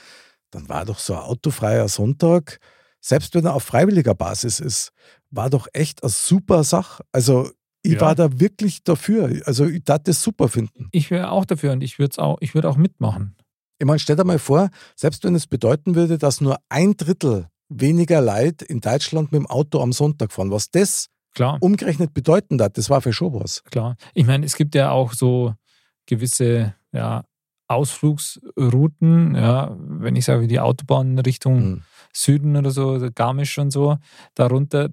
dann 0.51 0.69
war 0.69 0.85
doch 0.85 0.99
so 0.99 1.13
ein 1.13 1.21
autofreier 1.21 1.87
Sonntag, 1.87 2.59
selbst 3.01 3.33
wenn 3.35 3.45
er 3.45 3.53
auf 3.55 3.63
freiwilliger 3.63 4.15
Basis 4.15 4.59
ist, 4.59 4.91
war 5.29 5.49
doch 5.49 5.67
echt 5.73 6.03
eine 6.03 6.09
super 6.09 6.63
Sache. 6.63 7.03
Also 7.11 7.49
ich 7.81 7.93
Ja. 7.93 8.01
war 8.01 8.15
da 8.15 8.39
wirklich 8.39 8.83
dafür. 8.83 9.41
Also 9.45 9.65
ich 9.65 9.83
darf 9.83 10.03
das 10.03 10.21
super 10.21 10.49
finden. 10.49 10.89
Ich 10.91 11.09
wäre 11.11 11.31
auch 11.31 11.45
dafür 11.45 11.71
und 11.71 11.81
ich 11.81 11.97
würde 11.97 12.21
auch, 12.21 12.37
ich 12.41 12.53
würde 12.55 12.69
auch 12.69 12.75
mitmachen. 12.77 13.35
Ich 13.77 13.85
meine, 13.85 13.99
stell 13.99 14.17
dir 14.17 14.25
mal 14.25 14.39
vor, 14.39 14.69
selbst 14.97 15.23
wenn 15.23 15.35
es 15.35 15.47
bedeuten 15.47 15.95
würde, 15.95 16.17
dass 16.17 16.41
nur 16.41 16.57
ein 16.67 16.97
Drittel 16.97 17.47
weniger 17.69 18.19
Leute 18.21 18.65
in 18.65 18.81
Deutschland 18.81 19.31
mit 19.31 19.39
dem 19.39 19.47
Auto 19.47 19.79
am 19.81 19.93
Sonntag 19.93 20.33
fahren, 20.33 20.51
was 20.51 20.69
das 20.71 21.07
Klar, 21.35 21.57
umgerechnet 21.61 22.13
bedeuten 22.13 22.59
hat, 22.61 22.77
das 22.77 22.89
war 22.89 23.01
für 23.01 23.13
schon 23.13 23.33
was. 23.35 23.63
klar. 23.65 23.95
Ich 24.15 24.25
meine, 24.25 24.45
es 24.45 24.55
gibt 24.57 24.75
ja 24.75 24.89
auch 24.91 25.13
so 25.13 25.53
gewisse 26.07 26.73
ja, 26.91 27.23
Ausflugsrouten, 27.69 29.35
ja, 29.35 29.75
wenn 29.79 30.15
ich 30.15 30.25
sage, 30.25 30.47
die 30.47 30.59
Autobahn 30.59 31.19
Richtung 31.19 31.69
Mhm. 31.69 31.81
Süden 32.11 32.55
oder 32.57 32.71
so, 32.71 32.99
Garmisch 33.13 33.57
und 33.59 33.71
so, 33.71 33.97
darunter, 34.33 34.89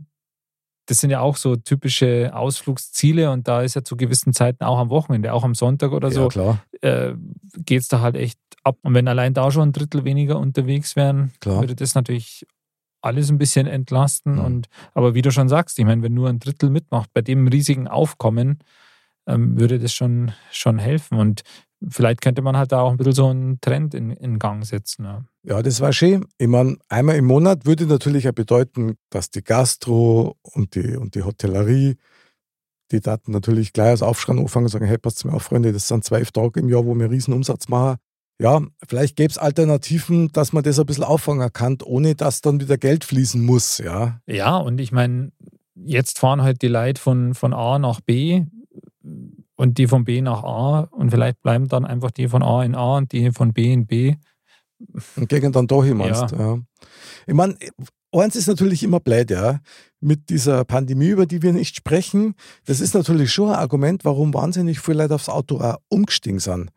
das 0.86 0.98
sind 0.98 1.10
ja 1.10 1.20
auch 1.20 1.36
so 1.36 1.56
typische 1.56 2.30
Ausflugsziele 2.34 3.30
und 3.30 3.48
da 3.48 3.62
ist 3.62 3.74
ja 3.74 3.82
zu 3.82 3.96
gewissen 3.96 4.32
Zeiten 4.32 4.64
auch 4.64 4.78
am 4.78 4.90
Wochenende, 4.90 5.32
auch 5.32 5.42
am 5.42 5.54
Sonntag 5.54 5.92
oder 5.92 6.08
Ja, 6.08 6.14
so, 6.14 6.28
klar, 6.28 6.62
äh, 6.82 7.14
geht 7.64 7.80
es 7.80 7.88
da 7.88 8.00
halt 8.00 8.16
echt 8.16 8.38
ab. 8.62 8.76
Und 8.82 8.94
wenn 8.94 9.08
allein 9.08 9.32
da 9.34 9.50
schon 9.50 9.70
ein 9.70 9.72
Drittel 9.72 10.04
weniger 10.04 10.38
unterwegs 10.38 10.94
wären, 10.94 11.32
klar. 11.40 11.60
würde 11.60 11.74
das 11.74 11.94
natürlich 11.94 12.46
alles 13.00 13.30
ein 13.30 13.38
bisschen 13.38 13.66
entlasten. 13.66 14.34
Mhm. 14.34 14.44
Und 14.44 14.68
aber 14.94 15.14
wie 15.14 15.22
du 15.22 15.30
schon 15.32 15.48
sagst, 15.48 15.78
ich 15.78 15.84
meine, 15.86 16.02
wenn 16.02 16.14
nur 16.14 16.28
ein 16.28 16.38
Drittel 16.38 16.70
mitmacht, 16.70 17.10
bei 17.14 17.22
dem 17.22 17.48
riesigen 17.48 17.88
Aufkommen, 17.88 18.58
ähm, 19.26 19.58
würde 19.58 19.78
das 19.78 19.92
schon, 19.92 20.32
schon 20.52 20.78
helfen. 20.78 21.18
Und 21.18 21.42
vielleicht 21.88 22.20
könnte 22.20 22.42
man 22.42 22.56
halt 22.56 22.72
da 22.72 22.80
auch 22.80 22.90
ein 22.90 22.96
bisschen 22.96 23.12
so 23.12 23.26
einen 23.28 23.60
Trend 23.60 23.94
in, 23.94 24.10
in 24.10 24.38
Gang 24.38 24.64
setzen. 24.64 25.04
Ja. 25.04 25.24
Ja, 25.44 25.62
das 25.62 25.80
war 25.80 25.92
schön. 25.92 26.26
Ich 26.38 26.48
meine, 26.48 26.76
einmal 26.88 27.16
im 27.16 27.26
Monat 27.26 27.66
würde 27.66 27.86
natürlich 27.86 28.28
auch 28.28 28.32
bedeuten, 28.32 28.96
dass 29.10 29.30
die 29.30 29.44
Gastro 29.44 30.36
und 30.42 30.74
die, 30.74 30.96
und 30.96 31.14
die 31.14 31.22
Hotellerie, 31.22 31.96
die 32.90 33.00
Daten 33.00 33.32
natürlich 33.32 33.72
gleich 33.72 33.90
als 33.90 34.02
Aufschreien 34.02 34.38
anfangen 34.38 34.66
und 34.66 34.70
sagen, 34.70 34.86
hey, 34.86 34.98
passt 34.98 35.24
mir 35.24 35.32
auf, 35.32 35.44
Freunde, 35.44 35.72
das 35.72 35.88
sind 35.88 36.04
zwölf 36.04 36.32
Tage 36.32 36.60
im 36.60 36.68
Jahr, 36.68 36.84
wo 36.84 36.94
wir 36.94 37.04
einen 37.04 37.12
riesen 37.12 37.34
Umsatz 37.34 37.68
machen. 37.68 37.98
Ja, 38.40 38.60
vielleicht 38.86 39.16
gäbe 39.16 39.30
es 39.30 39.38
Alternativen, 39.38 40.30
dass 40.32 40.52
man 40.52 40.62
das 40.62 40.78
ein 40.78 40.86
bisschen 40.86 41.04
auffangen 41.04 41.52
kann, 41.52 41.78
ohne 41.84 42.14
dass 42.14 42.42
dann 42.42 42.60
wieder 42.60 42.76
Geld 42.76 43.04
fließen 43.04 43.42
muss, 43.42 43.78
ja. 43.78 44.20
ja, 44.26 44.56
und 44.56 44.78
ich 44.78 44.92
meine, 44.92 45.32
jetzt 45.74 46.18
fahren 46.18 46.42
halt 46.42 46.60
die 46.62 46.68
Leute 46.68 47.00
von, 47.00 47.34
von 47.34 47.54
A 47.54 47.78
nach 47.78 48.00
B 48.00 48.44
und 49.56 49.78
die 49.78 49.86
von 49.86 50.04
B 50.04 50.20
nach 50.20 50.44
A 50.44 50.80
und 50.90 51.10
vielleicht 51.10 51.42
bleiben 51.42 51.68
dann 51.68 51.84
einfach 51.84 52.10
die 52.10 52.28
von 52.28 52.42
A 52.42 52.62
in 52.62 52.74
A 52.74 52.98
und 52.98 53.12
die 53.12 53.32
von 53.32 53.52
B 53.52 53.72
in 53.72 53.86
B. 53.86 54.16
Und 55.16 55.28
gehen 55.28 55.52
dann 55.52 55.66
da 55.66 55.82
hin, 55.82 55.96
meinst 55.96 56.32
ja. 56.32 56.58
Ich 57.26 57.34
meine, 57.34 57.56
eins 58.12 58.36
ist 58.36 58.46
natürlich 58.46 58.82
immer 58.82 59.00
blöd, 59.00 59.30
ja. 59.30 59.60
Mit 60.00 60.28
dieser 60.28 60.64
Pandemie, 60.64 61.08
über 61.08 61.26
die 61.26 61.42
wir 61.42 61.52
nicht 61.52 61.76
sprechen, 61.76 62.34
das 62.66 62.80
ist 62.80 62.94
natürlich 62.94 63.32
schon 63.32 63.48
ein 63.48 63.56
Argument, 63.56 64.04
warum 64.04 64.34
wahnsinnig 64.34 64.80
viele 64.80 65.02
Leute 65.02 65.14
aufs 65.14 65.30
Auto 65.30 65.58
auch 65.58 65.78
umgestiegen 65.88 66.38
sind. 66.38 66.70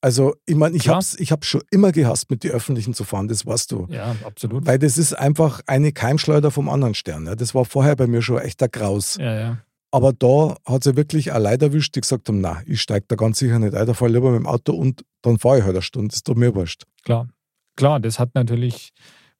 Also, 0.00 0.34
ich 0.46 0.56
meine, 0.56 0.76
ich 0.76 0.88
habe 0.88 1.00
es 1.00 1.18
ich 1.18 1.32
hab's 1.32 1.46
schon 1.46 1.62
immer 1.70 1.90
gehasst, 1.90 2.30
mit 2.30 2.44
den 2.44 2.52
Öffentlichen 2.52 2.94
zu 2.94 3.04
fahren, 3.04 3.28
das 3.28 3.44
weißt 3.44 3.72
du. 3.72 3.86
Ja, 3.90 4.14
absolut. 4.24 4.66
Weil 4.66 4.78
das 4.78 4.98
ist 4.98 5.14
einfach 5.14 5.62
eine 5.66 5.92
Keimschleuder 5.92 6.50
vom 6.50 6.68
anderen 6.68 6.94
Stern. 6.94 7.26
Ja. 7.26 7.34
Das 7.34 7.54
war 7.54 7.64
vorher 7.64 7.96
bei 7.96 8.06
mir 8.06 8.22
schon 8.22 8.38
echt 8.38 8.62
ein 8.62 8.70
Graus. 8.70 9.16
Ja, 9.18 9.34
ja. 9.34 9.58
Aber 9.96 10.12
da 10.12 10.56
hat 10.66 10.84
sie 10.84 10.94
wirklich 10.94 11.32
auch 11.32 11.38
Leute 11.38 11.64
erwischt, 11.64 11.96
die 11.96 12.02
gesagt 12.02 12.28
haben, 12.28 12.42
na, 12.42 12.60
ich 12.66 12.82
steige 12.82 13.06
da 13.08 13.16
ganz 13.16 13.38
sicher 13.38 13.58
nicht 13.58 13.74
ein, 13.74 13.86
da 13.86 13.94
fahre 13.94 14.10
ich 14.10 14.14
lieber 14.14 14.30
mit 14.30 14.40
dem 14.40 14.46
Auto 14.46 14.74
und 14.74 15.06
dann 15.22 15.38
fahre 15.38 15.56
ich 15.56 15.64
halt 15.64 15.74
eine 15.74 15.80
Stunde, 15.80 16.08
das 16.08 16.22
tut 16.22 16.36
mir 16.36 16.54
wurscht. 16.54 16.84
Klar, 17.02 17.30
klar, 17.76 17.98
das 17.98 18.18
hat 18.18 18.34
natürlich, 18.34 18.92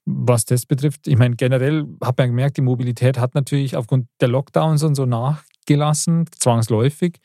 was 0.07 0.47
das 0.47 0.64
betrifft, 0.64 1.09
ich 1.09 1.19
meine, 1.19 1.37
generell 1.37 1.85
hat 2.03 2.16
man 2.16 2.29
gemerkt, 2.29 2.57
die 2.57 2.62
Mobilität 2.62 3.19
hat 3.19 3.35
natürlich 3.35 3.77
aufgrund 3.77 4.09
der 4.23 4.29
Lockdowns 4.29 4.83
und 4.83 4.95
so 4.95 5.05
nachgelassen, 5.05 6.25
zwangsläufig, 6.31 7.19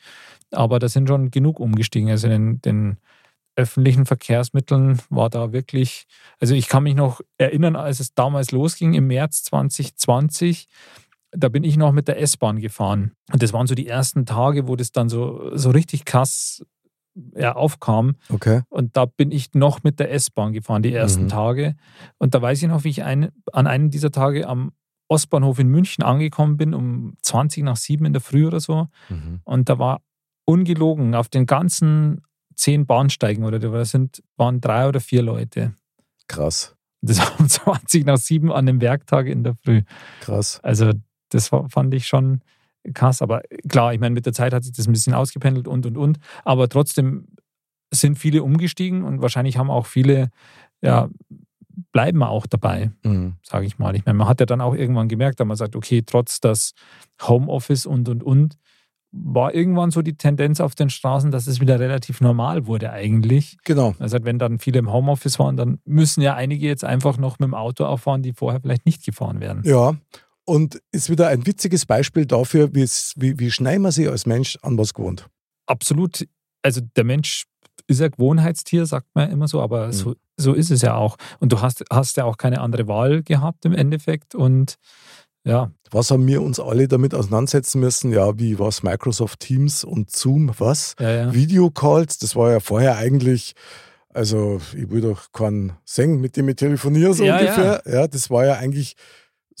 aber 0.50 0.78
da 0.78 0.90
sind 0.90 1.08
schon 1.08 1.30
genug 1.30 1.58
umgestiegen. 1.58 2.10
Also 2.10 2.28
in 2.28 2.60
den 2.60 2.98
öffentlichen 3.56 4.04
Verkehrsmitteln 4.04 5.00
war 5.08 5.30
da 5.30 5.52
wirklich, 5.52 6.04
also 6.38 6.54
ich 6.54 6.68
kann 6.68 6.82
mich 6.82 6.94
noch 6.94 7.22
erinnern, 7.38 7.76
als 7.76 7.98
es 7.98 8.12
damals 8.14 8.50
losging 8.50 8.92
im 8.92 9.06
März 9.06 9.44
2020, 9.44 10.68
da 11.32 11.48
bin 11.48 11.64
ich 11.64 11.76
noch 11.76 11.92
mit 11.92 12.08
der 12.08 12.20
S-Bahn 12.20 12.60
gefahren. 12.60 13.12
Und 13.32 13.42
das 13.42 13.52
waren 13.52 13.66
so 13.66 13.74
die 13.74 13.86
ersten 13.88 14.26
Tage, 14.26 14.68
wo 14.68 14.76
das 14.76 14.92
dann 14.92 15.08
so, 15.08 15.50
so 15.56 15.70
richtig 15.70 16.04
krass 16.04 16.64
ja, 17.34 17.54
aufkam. 17.54 18.16
Okay. 18.30 18.62
Und 18.70 18.96
da 18.96 19.04
bin 19.06 19.30
ich 19.32 19.52
noch 19.54 19.82
mit 19.82 19.98
der 20.00 20.12
S-Bahn 20.12 20.52
gefahren, 20.52 20.82
die 20.82 20.92
ersten 20.94 21.24
Mhm. 21.24 21.28
Tage. 21.28 21.74
Und 22.18 22.34
da 22.34 22.40
weiß 22.42 22.62
ich 22.62 22.68
noch, 22.68 22.84
wie 22.84 22.88
ich 22.90 23.02
ein, 23.02 23.30
an 23.52 23.66
einem 23.66 23.90
dieser 23.90 24.10
Tage 24.10 24.46
am 24.48 24.72
Ostbahnhof 25.08 25.58
in 25.58 25.68
München 25.68 26.02
angekommen 26.04 26.56
bin, 26.56 26.72
um 26.72 27.14
20 27.22 27.64
nach 27.64 27.76
7 27.76 28.04
in 28.06 28.12
der 28.14 28.22
Früh 28.22 28.46
oder 28.46 28.60
so. 28.60 28.88
Mhm. 29.10 29.40
Und 29.44 29.68
da 29.68 29.78
war 29.78 30.00
ungelogen 30.46 31.14
auf 31.14 31.28
den 31.28 31.44
ganzen 31.46 32.22
zehn 32.54 32.86
Bahnsteigen 32.86 33.44
oder 33.44 33.58
da 33.58 33.84
sind, 33.84 34.22
waren 34.36 34.60
drei 34.60 34.88
oder 34.88 35.00
vier 35.00 35.22
Leute. 35.22 35.74
Krass, 36.28 36.74
Das 37.02 37.18
war 37.18 37.38
um 37.40 37.48
20 37.48 38.06
nach 38.06 38.16
7 38.16 38.50
an 38.52 38.66
dem 38.66 38.80
Werktag 38.80 39.26
in 39.26 39.44
der 39.44 39.54
Früh. 39.64 39.82
krass. 40.20 40.60
Also 40.62 40.92
das 41.34 41.48
fand 41.48 41.94
ich 41.94 42.06
schon 42.06 42.40
krass. 42.94 43.22
Aber 43.22 43.42
klar, 43.68 43.94
ich 43.94 44.00
meine, 44.00 44.14
mit 44.14 44.26
der 44.26 44.32
Zeit 44.32 44.52
hat 44.52 44.64
sich 44.64 44.72
das 44.72 44.86
ein 44.86 44.92
bisschen 44.92 45.14
ausgependelt 45.14 45.68
und, 45.68 45.86
und, 45.86 45.96
und. 45.96 46.18
Aber 46.44 46.68
trotzdem 46.68 47.28
sind 47.92 48.18
viele 48.18 48.42
umgestiegen 48.42 49.04
und 49.04 49.20
wahrscheinlich 49.22 49.58
haben 49.58 49.70
auch 49.70 49.86
viele, 49.86 50.30
ja, 50.80 51.08
bleiben 51.92 52.22
auch 52.22 52.46
dabei, 52.46 52.90
Mhm. 53.02 53.34
sage 53.42 53.66
ich 53.66 53.78
mal. 53.78 53.94
Ich 53.96 54.04
meine, 54.04 54.18
man 54.18 54.28
hat 54.28 54.40
ja 54.40 54.46
dann 54.46 54.60
auch 54.60 54.74
irgendwann 54.74 55.08
gemerkt, 55.08 55.40
dass 55.40 55.46
man 55.46 55.56
sagt, 55.56 55.76
okay, 55.76 56.02
trotz 56.04 56.40
das 56.40 56.72
Homeoffice 57.22 57.86
und, 57.86 58.08
und, 58.08 58.22
und, 58.22 58.58
war 59.14 59.54
irgendwann 59.54 59.90
so 59.90 60.00
die 60.00 60.16
Tendenz 60.16 60.58
auf 60.58 60.74
den 60.74 60.88
Straßen, 60.88 61.30
dass 61.30 61.46
es 61.46 61.60
wieder 61.60 61.78
relativ 61.78 62.22
normal 62.22 62.66
wurde 62.66 62.92
eigentlich. 62.92 63.58
Genau. 63.64 63.94
Also 63.98 64.16
wenn 64.22 64.38
dann 64.38 64.58
viele 64.58 64.78
im 64.78 64.90
Homeoffice 64.90 65.38
waren, 65.38 65.58
dann 65.58 65.80
müssen 65.84 66.22
ja 66.22 66.34
einige 66.34 66.66
jetzt 66.66 66.82
einfach 66.82 67.18
noch 67.18 67.38
mit 67.38 67.46
dem 67.46 67.54
Auto 67.54 67.84
auffahren, 67.84 68.22
die 68.22 68.32
vorher 68.32 68.62
vielleicht 68.62 68.86
nicht 68.86 69.04
gefahren 69.04 69.40
wären. 69.40 69.60
Ja, 69.64 69.94
und 70.44 70.80
ist 70.92 71.08
wieder 71.10 71.28
ein 71.28 71.46
witziges 71.46 71.86
Beispiel 71.86 72.26
dafür, 72.26 72.74
wie, 72.74 73.38
wie 73.38 73.50
schnell 73.50 73.78
man 73.78 73.92
sich 73.92 74.08
als 74.08 74.26
Mensch 74.26 74.58
an 74.62 74.76
was 74.78 74.94
gewohnt. 74.94 75.28
absolut, 75.66 76.26
also 76.62 76.80
der 76.96 77.04
Mensch 77.04 77.44
ist 77.86 78.02
ein 78.02 78.10
Gewohnheitstier, 78.10 78.86
sagt 78.86 79.06
man 79.14 79.30
immer 79.30 79.48
so, 79.48 79.60
aber 79.60 79.88
Mhm. 79.88 79.92
so, 79.92 80.14
so 80.36 80.52
ist 80.54 80.70
es 80.70 80.82
ja 80.82 80.94
auch. 80.94 81.16
Und 81.40 81.52
du 81.52 81.60
hast, 81.60 81.84
hast 81.90 82.16
ja 82.16 82.24
auch 82.24 82.36
keine 82.36 82.60
andere 82.60 82.86
Wahl 82.88 83.22
gehabt 83.22 83.64
im 83.64 83.72
Endeffekt. 83.72 84.34
Und 84.34 84.76
ja. 85.44 85.70
Was 85.90 86.10
haben 86.10 86.26
wir 86.26 86.42
uns 86.42 86.60
alle 86.60 86.86
damit 86.88 87.14
auseinandersetzen 87.14 87.80
müssen? 87.80 88.12
Ja, 88.12 88.38
wie 88.38 88.58
was 88.58 88.82
Microsoft 88.82 89.40
Teams 89.40 89.82
und 89.84 90.10
Zoom, 90.14 90.52
was? 90.58 90.94
Ja, 91.00 91.10
ja. 91.10 91.34
Videocalls, 91.34 92.18
das 92.18 92.36
war 92.36 92.50
ja 92.52 92.60
vorher 92.60 92.96
eigentlich, 92.96 93.54
also 94.10 94.60
ich 94.76 94.88
will 94.90 95.00
doch 95.00 95.32
keinen 95.32 95.72
singen, 95.84 96.20
mit 96.20 96.36
dem 96.36 96.48
ich 96.48 96.56
telefoniere, 96.56 97.14
so 97.14 97.24
Ja, 97.24 97.38
ungefähr. 97.38 97.82
Ja. 97.86 98.06
das 98.06 98.30
war 98.30 98.44
ja 98.46 98.54
eigentlich 98.54 98.94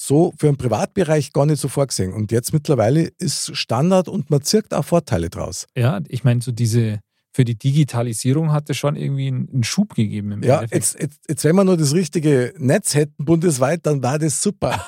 so 0.04 0.32
für 0.36 0.46
den 0.46 0.56
Privatbereich 0.56 1.32
gar 1.32 1.46
nicht 1.46 1.60
so 1.60 1.68
vorgesehen. 1.68 2.12
Und 2.12 2.32
jetzt 2.32 2.52
mittlerweile 2.52 3.10
ist 3.18 3.56
Standard 3.56 4.08
und 4.08 4.30
man 4.30 4.42
zirkt 4.42 4.74
auch 4.74 4.84
Vorteile 4.84 5.30
draus. 5.30 5.66
Ja, 5.76 6.00
ich 6.08 6.24
meine, 6.24 6.40
so 6.42 6.50
diese, 6.50 6.98
für 7.32 7.44
die 7.44 7.56
Digitalisierung 7.56 8.50
hat 8.52 8.68
es 8.68 8.76
schon 8.76 8.96
irgendwie 8.96 9.28
einen, 9.28 9.62
Schub 9.62 9.94
gegeben 9.94 10.32
im 10.32 10.42
Ja, 10.42 10.62
jetzt, 10.62 10.98
jetzt, 10.98 11.20
jetzt, 11.28 11.44
wenn 11.44 11.54
wir 11.54 11.64
nur 11.64 11.76
das 11.76 11.94
richtige 11.94 12.52
Netz 12.58 12.96
hätten 12.96 13.24
bundesweit, 13.24 13.86
dann 13.86 14.02
war 14.02 14.18
das 14.18 14.42
super. 14.42 14.84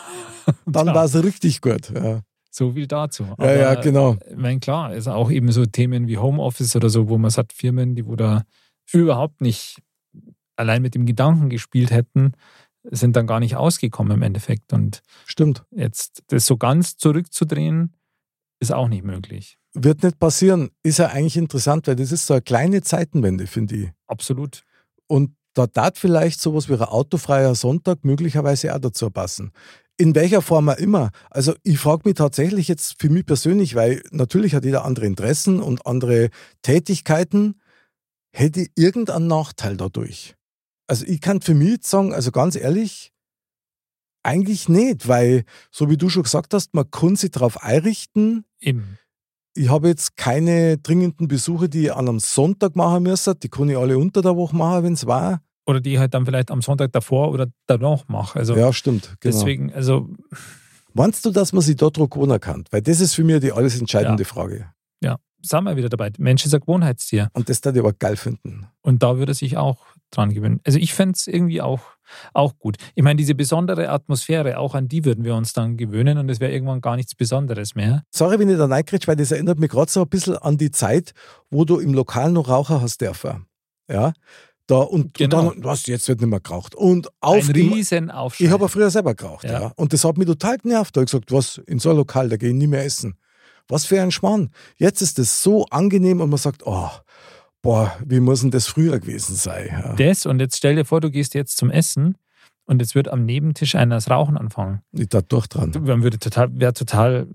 Dann 0.67 0.89
war 0.89 1.07
es 1.07 1.15
richtig 1.15 1.63
gut. 1.63 1.91
Ja, 1.91 2.21
So 2.51 2.73
viel 2.73 2.87
dazu. 2.87 3.27
ja, 3.39 3.53
ja 3.55 3.75
genau. 3.77 4.19
Ich 4.31 4.37
meine, 4.37 4.61
klar, 4.61 4.93
ist 4.95 5.09
auch 5.09 5.31
eben 5.31 5.51
so 5.53 5.65
Themen 5.65 6.07
wie 6.07 6.19
Homeoffice 6.19 6.77
oder 6.77 6.91
so, 6.91 7.09
wo 7.09 7.17
man 7.17 7.31
sagt, 7.31 7.55
Firmen, 7.55 7.95
die 7.95 8.05
wo 8.05 8.15
da 8.15 8.43
überhaupt 8.93 9.41
nicht 9.41 9.79
allein 10.57 10.83
mit 10.83 10.95
dem 10.95 11.07
Gedanken 11.07 11.49
gespielt 11.49 11.91
hätten, 11.91 12.33
sind 12.91 13.17
dann 13.17 13.27
gar 13.27 13.41
nicht 13.41 13.57
ausgekommen 13.57 14.13
im 14.13 14.23
Endeffekt. 14.23 14.73
Und 14.73 15.03
Stimmt. 15.27 15.65
jetzt 15.71 16.23
das 16.29 16.47
so 16.47 16.57
ganz 16.57 16.97
zurückzudrehen, 16.97 17.95
ist 18.61 18.73
auch 18.73 18.89
nicht 18.89 19.05
möglich. 19.05 19.59
Wird 19.75 20.03
nicht 20.03 20.19
passieren. 20.19 20.71
Ist 20.83 20.99
ja 20.99 21.09
eigentlich 21.09 21.37
interessant, 21.37 21.87
weil 21.87 21.97
das 21.97 22.13
ist 22.13 22.27
so 22.27 22.35
eine 22.35 22.43
kleine 22.43 22.83
Zeitenwende, 22.83 23.47
finde 23.47 23.77
ich. 23.77 23.91
Absolut. 24.07 24.63
Und 25.07 25.35
da 25.55 25.67
tat 25.67 25.99
vielleicht 25.99 26.41
sowas 26.41 26.69
wie 26.69 26.75
ein 26.75 26.83
autofreier 26.83 27.55
Sonntag 27.55 28.05
möglicherweise 28.05 28.75
auch 28.75 28.81
dazu 28.81 29.11
passen. 29.11 29.53
In 29.97 30.15
welcher 30.15 30.43
Form 30.43 30.69
auch 30.69 30.77
immer. 30.77 31.11
Also 31.31 31.55
ich 31.63 31.79
frage 31.79 32.03
mich 32.05 32.15
tatsächlich 32.15 32.67
jetzt 32.67 33.01
für 33.01 33.09
mich 33.09 33.25
persönlich, 33.25 33.77
weil 33.77 34.03
natürlich 34.11 34.55
hat 34.55 34.65
jeder 34.65 34.85
andere 34.85 35.07
Interessen 35.07 35.61
und 35.61 35.87
andere 35.87 36.31
Tätigkeiten, 36.63 37.61
hätte 38.33 38.63
ich 38.63 38.71
irgendeinen 38.75 39.29
Nachteil 39.29 39.77
dadurch. 39.77 40.35
Also 40.87 41.05
ich 41.07 41.21
kann 41.21 41.41
für 41.41 41.55
mich 41.55 41.71
jetzt 41.71 41.91
sagen, 41.91 42.13
also 42.13 42.31
ganz 42.31 42.57
ehrlich, 42.57 43.13
eigentlich 44.23 44.69
nicht, 44.69 45.09
weil, 45.09 45.45
so 45.71 45.91
wie 45.91 45.97
du 45.97 46.09
schon 46.09 46.23
gesagt 46.23 46.55
hast, 46.55 46.75
man 46.75 46.91
kann 46.91 47.17
sich 47.17 47.31
darauf 47.31 47.63
einrichten, 47.63 48.45
Eben. 48.61 48.99
ich 49.55 49.69
habe 49.69 49.89
jetzt 49.89 50.17
keine 50.17 50.79
dringenden 50.79 51.29
Besuche, 51.29 51.69
die 51.69 51.85
ich 51.85 51.93
an 51.93 52.09
einem 52.09 52.21
Sonntag 52.21 52.77
machen 52.77 53.03
müssen. 53.03 53.39
Die 53.41 53.49
kann 53.49 53.69
ich 53.69 53.77
alle 53.77 53.99
unter 53.99 54.23
der 54.23 54.37
Woche 54.37 54.57
machen, 54.57 54.85
wenn 54.85 54.93
es 54.95 55.07
war. 55.07 55.43
Oder 55.67 55.81
die 55.81 55.95
ich 55.95 55.99
halt 55.99 56.13
dann 56.15 56.27
vielleicht 56.27 56.51
am 56.51 56.63
Sonntag 56.63 56.93
davor 56.93 57.31
oder 57.33 57.49
danach 57.67 58.09
mache. 58.09 58.39
Also 58.39 58.55
Ja, 58.57 58.73
stimmt. 58.73 59.15
Genau. 59.21 59.35
deswegen, 59.35 59.73
also 59.73 60.11
Meinst 60.97 61.25
du, 61.27 61.31
dass 61.33 61.53
man 61.53 61.61
sich 61.61 61.75
dort 61.75 61.97
gewohnen 61.97 62.41
kann? 62.41 62.65
Weil 62.71 62.81
das 62.81 63.01
ist 63.01 63.15
für 63.15 63.25
mich 63.25 63.41
die 63.41 63.51
alles 63.51 63.79
entscheidende 63.79 64.25
Frage. 64.25 64.69
ja, 65.03 65.17
sind 65.43 65.65
wir 65.65 65.77
wieder 65.77 65.89
dabei. 65.89 66.13
Mensch 66.19 66.47
ist 66.47 66.55
ein 66.55 66.61
Gewohnheitstier. 66.61 67.29
Und 67.33 67.49
das 67.49 67.65
würde 67.65 67.81
ich 67.81 67.85
aber 67.85 67.93
geil 67.93 68.17
finden. 68.17 68.69
Und 68.81 69.03
da 69.03 69.19
würde 69.19 69.35
sich 69.35 69.57
auch 69.57 69.85
dran 70.11 70.33
gewöhnen. 70.33 70.61
Also 70.65 70.79
ich 70.79 70.95
fände 70.95 71.15
es 71.17 71.27
irgendwie 71.27 71.61
auch, 71.61 71.81
auch 72.33 72.59
gut. 72.59 72.77
Ich 72.95 73.03
meine, 73.03 73.17
diese 73.17 73.35
besondere 73.35 73.89
Atmosphäre, 73.89 74.59
auch 74.59 74.75
an 74.75 74.89
die 74.89 75.05
würden 75.05 75.25
wir 75.25 75.35
uns 75.35 75.53
dann 75.53 75.77
gewöhnen 75.77 76.19
und 76.19 76.29
es 76.29 76.41
wäre 76.41 76.53
irgendwann 76.53 76.81
gar 76.81 76.97
nichts 76.97 77.15
Besonderes 77.15 77.75
mehr. 77.75 78.05
Sorry, 78.11 78.39
wenn 78.39 78.49
ich 78.49 78.59
da 78.59 78.67
reingrätsch, 78.67 79.09
weil 79.09 79.17
das 79.17 79.33
erinnert 79.33 79.59
mich 79.59 79.71
gerade 79.71 79.91
so 79.91 80.03
ein 80.03 80.09
bisschen 80.09 80.37
an 80.39 80.57
die 80.57 80.71
Zeit, 80.71 81.13
wo 81.51 81.65
du 81.65 81.79
im 81.79 81.95
Lokal 81.95 82.31
noch 82.33 82.49
Raucher 82.49 82.81
hast 82.81 83.01
dürfen. 83.01 83.47
Ja. 83.91 84.13
Da, 84.67 84.77
und, 84.77 85.13
Genau. 85.15 85.49
und 85.51 85.57
dann, 85.57 85.65
was, 85.65 85.87
jetzt 85.87 86.09
wird 86.09 86.21
nicht 86.21 86.31
mehr 86.31 86.41
geraucht. 86.41 86.75
Und 86.75 87.09
auf 87.21 87.49
Ein 87.49 87.55
riesen 87.55 88.11
Aufschrei. 88.11 88.47
Ich 88.47 88.51
habe 88.51 88.69
früher 88.69 88.91
selber 88.91 89.15
geraucht, 89.15 89.45
ja. 89.45 89.61
Ja. 89.61 89.73
Und 89.77 89.93
das 89.93 90.05
hat 90.05 90.17
mich 90.17 90.27
total 90.27 90.57
genervt. 90.57 90.97
Da 90.97 91.01
habe 91.01 91.05
ich 91.05 91.11
gesagt, 91.11 91.33
was, 91.33 91.59
in 91.67 91.79
so 91.79 91.91
ein 91.91 91.97
Lokal, 91.97 92.31
da 92.31 92.37
gehe 92.37 92.49
ich 92.49 92.55
nie 92.55 92.67
mehr 92.67 92.85
essen. 92.85 93.19
Was 93.69 93.85
für 93.85 94.01
ein 94.01 94.11
Schmarrn. 94.11 94.51
Jetzt 94.77 95.03
ist 95.03 95.19
das 95.19 95.43
so 95.43 95.67
angenehm 95.67 96.21
und 96.21 96.31
man 96.31 96.39
sagt, 96.39 96.67
oh, 96.67 96.89
boah, 97.65 97.93
wie 98.07 98.21
muss 98.21 98.43
denn 98.43 98.53
das 98.53 98.69
früher 98.69 99.01
gewesen 99.01 99.35
sein? 99.35 99.69
Ja. 99.73 99.95
das 99.97 100.25
und 100.27 100.39
jetzt 100.39 100.57
stell 100.57 100.77
dir 100.77 100.85
vor, 100.85 101.01
du 101.01 101.11
gehst 101.11 101.35
jetzt 101.35 101.57
zum 101.57 101.71
Essen 101.71 102.17
und 102.67 102.81
jetzt 102.81 102.95
wird 102.95 103.09
am 103.09 103.25
Nebentisch 103.25 103.75
einer 103.75 103.97
das 103.97 104.09
Rauchen 104.09 104.37
anfangen. 104.39 104.81
Ich 104.93 105.09
da 105.09 105.21
durch 105.21 105.49
dran. 105.49 105.73
Man 105.83 106.03
würde 106.05 106.19
total, 106.19 106.49
wäre 106.59 106.73
total 106.73 107.27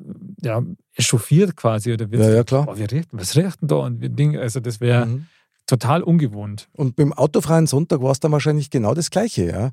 ja, 0.41 0.63
echauffiert 0.93 1.55
quasi. 1.57 1.91
Oder 1.93 2.07
Ja, 2.11 2.29
ja, 2.29 2.43
klar. 2.43 2.65
Boah, 2.65 2.77
wie 2.77 2.85
riecht, 2.85 3.09
was 3.11 3.35
riecht 3.35 3.61
denn 3.61 3.67
da? 3.67 3.75
Und 3.75 3.99
wie 4.01 4.09
Ding, 4.09 4.37
also 4.37 4.59
das 4.61 4.79
wäre 4.79 5.05
Mhm. 5.05 5.25
total 5.67 6.01
ungewohnt. 6.01 6.67
Und 6.71 6.95
beim 6.95 7.13
autofreien 7.13 7.67
Sonntag 7.67 8.01
war 8.01 8.11
es 8.11 8.19
dann 8.19 8.31
wahrscheinlich 8.31 8.69
genau 8.71 8.93
das 8.95 9.09
Gleiche. 9.11 9.45
Ja. 9.45 9.71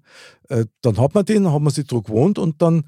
Äh, 0.49 0.67
Dann 0.83 0.99
hat 0.99 1.15
man 1.15 1.25
den, 1.25 1.45
dann 1.45 1.53
hat 1.55 1.63
man 1.63 1.73
sich 1.73 1.87
dran 1.87 2.03
gewohnt 2.03 2.39
und 2.39 2.61
dann 2.61 2.85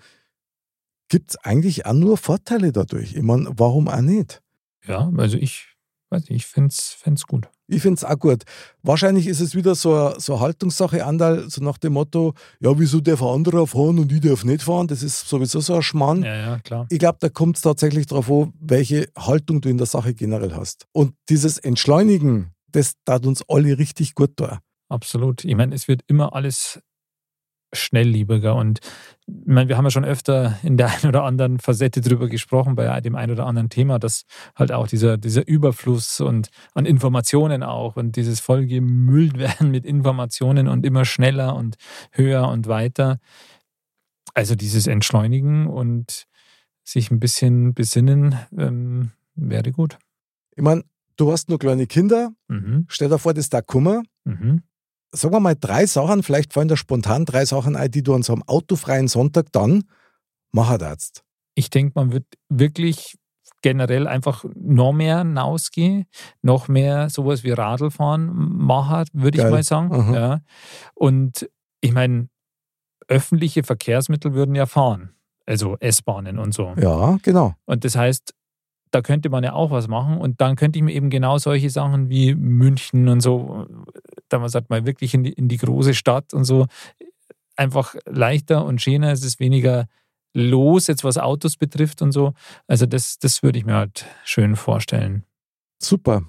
gibt 1.09 1.31
es 1.31 1.37
eigentlich 1.39 1.87
auch 1.87 1.95
nur 1.95 2.19
Vorteile 2.19 2.71
dadurch. 2.73 3.15
Ich 3.15 3.23
meine, 3.23 3.49
warum 3.57 3.89
auch 3.89 4.01
nicht? 4.03 4.43
Ja, 4.87 5.11
also 5.17 5.39
ich 5.39 5.69
weiß 6.11 6.23
nicht, 6.23 6.31
ich 6.31 6.47
fände 6.47 6.69
es 6.69 7.27
gut. 7.27 7.49
Ich 7.67 7.83
finde 7.83 7.97
es 7.97 8.05
auch 8.05 8.19
gut. 8.19 8.45
Wahrscheinlich 8.83 9.27
ist 9.27 9.41
es 9.41 9.55
wieder 9.55 9.75
so 9.75 9.95
eine, 9.95 10.21
so 10.21 10.35
eine 10.35 10.43
Haltungssache, 10.43 11.05
Andal, 11.05 11.51
so 11.51 11.63
nach 11.63 11.79
dem 11.79 11.93
Motto, 11.93 12.35
ja, 12.61 12.79
wieso 12.79 13.01
darf 13.01 13.23
ein 13.23 13.29
anderer 13.29 13.67
fahren 13.67 13.99
und 13.99 14.11
ich 14.11 14.21
darf 14.21 14.45
nicht 14.45 14.63
fahren? 14.63 14.87
Das 14.87 15.03
ist 15.03 15.29
sowieso 15.29 15.61
so 15.61 15.75
ein 15.75 15.83
Schmarrn. 15.83 16.23
Ja, 16.23 16.35
ja, 16.35 16.59
klar. 16.61 16.87
Ich 16.91 16.99
glaube, 16.99 17.19
da 17.21 17.29
kommt 17.29 17.57
es 17.57 17.63
tatsächlich 17.63 18.07
darauf 18.07 18.31
an, 18.31 18.53
welche 18.59 19.09
Haltung 19.17 19.61
du 19.61 19.69
in 19.69 19.77
der 19.77 19.87
Sache 19.87 20.15
generell 20.15 20.55
hast. 20.55 20.87
Und 20.93 21.15
dieses 21.29 21.59
Entschleunigen, 21.59 22.53
das 22.73 22.95
tat 23.05 23.27
uns 23.27 23.43
alle 23.49 23.79
richtig 23.79 24.15
gut 24.15 24.33
da. 24.37 24.61
Absolut. 24.89 25.45
Ich 25.45 25.55
meine, 25.55 25.75
es 25.75 25.89
wird 25.89 26.03
immer 26.07 26.35
alles 26.35 26.81
schnellliebiger 27.73 28.55
und 28.55 28.81
ich 29.27 29.35
meine, 29.47 29.69
wir 29.69 29.77
haben 29.77 29.85
ja 29.85 29.91
schon 29.91 30.05
öfter 30.07 30.59
in 30.63 30.79
der 30.79 30.89
einen 30.89 31.07
oder 31.07 31.25
anderen 31.25 31.59
Facette 31.59 32.01
drüber 32.01 32.29
gesprochen, 32.29 32.75
bei 32.77 33.01
dem 33.03 33.15
einen 33.15 33.33
oder 33.33 33.47
anderen 33.47 33.69
Thema, 33.69 33.99
dass 33.99 34.25
halt 34.57 34.73
auch 34.73 34.87
dieser, 34.89 35.19
dieser 35.19 35.47
Überfluss 35.47 36.21
und 36.21 36.49
an 36.75 36.87
Informationen 36.87 37.63
auch 37.63 37.97
und 37.97 38.17
dieses 38.17 38.41
vollgemüllt 38.41 39.37
werden 39.39 39.71
mit 39.71 39.85
Informationen 39.85 40.67
und 40.67 40.87
immer 40.87 41.05
schneller 41.05 41.55
und 41.57 41.77
höher 42.13 42.49
und 42.49 42.69
weiter. 42.69 43.19
Also 44.35 44.55
dieses 44.55 44.87
Entschleunigen 44.87 45.67
und 45.67 46.27
sich 46.85 47.11
ein 47.11 47.21
bisschen 47.21 47.75
besinnen 47.75 48.39
ähm, 48.57 49.11
wäre 49.35 49.73
gut. 49.73 49.99
Ich 50.57 50.63
meine, 50.63 50.85
du 51.17 51.33
hast 51.33 51.49
nur 51.49 51.59
kleine 51.59 51.87
Kinder, 51.87 52.31
Mhm. 52.49 52.87
stell 52.89 53.09
dir 53.11 53.19
vor, 53.19 53.35
das 53.35 53.45
ist 53.45 53.55
da 53.55 53.61
Kummer. 53.61 54.03
Mhm. 54.25 54.63
Sagen 55.13 55.35
wir 55.35 55.41
mal 55.41 55.57
drei 55.59 55.87
Sachen, 55.87 56.23
vielleicht 56.23 56.53
fallen 56.53 56.69
da 56.69 56.77
spontan 56.77 57.25
drei 57.25 57.45
Sachen 57.45 57.77
ein, 57.77 57.91
die 57.91 58.03
du 58.03 58.15
an 58.15 58.23
so 58.23 58.35
einem 58.35 58.43
autofreien 58.47 59.09
Sonntag 59.09 59.47
dann 59.53 59.85
machen 60.53 60.79
darfst. 60.79 61.25
ich 61.55 61.71
denke, 61.71 61.93
man 61.97 62.13
wird 62.13 62.25
wirklich 62.49 63.19
generell 63.63 64.07
einfach 64.07 64.45
noch 64.55 64.93
mehr 64.93 65.19
hinausgehen, 65.19 66.07
noch 66.43 66.69
mehr 66.69 67.11
sowas 67.11 67.43
wie 67.43 67.51
Radlfahren 67.51 68.31
machen, 68.33 69.05
würde 69.13 69.39
ich 69.39 69.45
mal 69.45 69.63
sagen. 69.63 69.93
Aha. 69.93 70.15
Ja. 70.15 70.41
Und 70.95 71.51
ich 71.81 71.93
meine, 71.93 72.29
öffentliche 73.09 73.65
Verkehrsmittel 73.65 74.35
würden 74.35 74.55
ja 74.55 74.67
fahren, 74.67 75.11
also 75.47 75.77
S-Bahnen 75.81 76.39
und 76.39 76.55
so. 76.55 76.75
Ja, 76.77 77.19
genau. 77.23 77.55
Und 77.65 77.85
das 77.85 77.97
heißt, 77.97 78.35
da 78.91 79.03
könnte 79.03 79.29
man 79.29 79.45
ja 79.45 79.53
auch 79.53 79.71
was 79.71 79.89
machen 79.89 80.19
und 80.19 80.41
dann 80.41 80.57
könnte 80.57 80.79
ich 80.79 80.85
mir 80.85 80.93
eben 80.93 81.11
genau 81.11 81.39
solche 81.39 81.71
Sachen 81.71 82.09
wie 82.09 82.35
München 82.35 83.09
und 83.09 83.21
so, 83.21 83.67
da 84.29 84.39
man 84.39 84.49
sagt 84.49 84.71
mal 84.71 84.85
wirklich 84.87 85.15
in 85.15 85.25
die, 85.25 85.33
in 85.33 85.49
die 85.49 85.57
große 85.57 85.95
Stadt 85.95 86.33
und 86.35 86.45
so, 86.45 86.67
einfach 87.57 87.95
leichter 88.07 88.65
und 88.65 88.81
schöner, 88.81 89.13
es 89.13 89.25
ist 89.25 89.41
weniger 89.41 89.87
los, 90.35 90.87
jetzt 90.87 91.05
was 91.05 91.19
Autos 91.19 91.57
betrifft 91.57 92.03
und 92.03 92.13
so. 92.13 92.33
Also 92.67 92.87
das, 92.87 93.19
das 93.19 93.43
würde 93.43 93.59
ich 93.59 93.65
mir 93.65 93.75
halt 93.75 94.07
schön 94.25 94.57
vorstellen. 94.57 95.25
Super. 95.83 96.23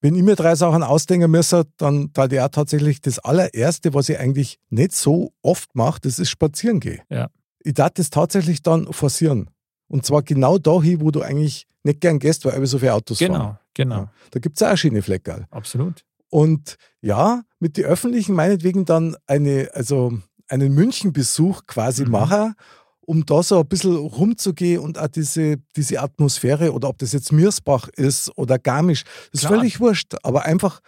Wenn 0.00 0.14
ich 0.14 0.22
mir 0.22 0.36
drei 0.36 0.54
Sachen 0.54 0.82
ausdenken 0.82 1.30
müsste, 1.30 1.64
dann 1.78 2.10
da 2.12 2.28
die 2.28 2.40
auch 2.40 2.48
tatsächlich 2.48 3.00
das 3.00 3.18
allererste, 3.18 3.92
was 3.94 4.08
ich 4.08 4.18
eigentlich 4.18 4.58
nicht 4.70 4.92
so 4.92 5.32
oft 5.42 5.74
mache, 5.74 6.00
das 6.02 6.18
ist 6.18 6.30
spazieren 6.30 6.80
gehen. 6.80 7.00
Ja. 7.10 7.28
Ich 7.64 7.74
darf 7.74 7.90
das 7.94 8.10
tatsächlich 8.10 8.62
dann 8.62 8.92
forcieren. 8.92 9.50
Und 9.88 10.06
zwar 10.06 10.22
genau 10.22 10.58
dahin, 10.58 11.00
wo 11.00 11.10
du 11.10 11.22
eigentlich 11.22 11.66
nicht 11.82 12.00
gern 12.00 12.18
gehst, 12.18 12.44
weil 12.44 12.56
über 12.56 12.66
so 12.66 12.78
viele 12.78 12.94
Autos 12.94 13.18
Genau, 13.18 13.34
fahren. 13.38 13.58
genau, 13.74 13.96
Ja. 13.96 14.12
Da 14.30 14.40
gibt 14.40 14.56
es 14.56 14.62
auch 14.62 14.76
schöne 14.76 15.02
Fleckerl. 15.02 15.46
absolut. 15.50 16.04
Und 16.28 16.76
ja, 17.00 17.42
mit 17.60 17.76
den 17.76 17.84
Öffentlichen 17.84 18.34
meinetwegen 18.34 18.84
dann 18.84 19.16
eine, 19.26 19.70
also 19.74 20.18
einen 20.48 20.74
Münchenbesuch 20.74 21.66
quasi 21.66 22.04
Mhm. 22.04 22.10
machen, 22.10 22.54
um 23.00 23.24
da 23.24 23.42
so 23.42 23.60
ein 23.60 23.68
bisschen 23.68 23.96
rumzugehen 23.96 24.80
und 24.80 24.98
auch 24.98 25.06
diese, 25.08 25.58
diese 25.76 26.00
Atmosphäre 26.00 26.72
oder 26.72 26.88
ob 26.88 26.98
das 26.98 27.12
jetzt 27.12 27.32
Mirsbach 27.32 27.88
ist 27.88 28.36
oder 28.36 28.58
Garmisch, 28.58 29.04
das 29.32 29.42
ist 29.42 29.48
völlig 29.48 29.78
wurscht, 29.80 30.14
aber 30.24 30.44
einfach 30.44 30.80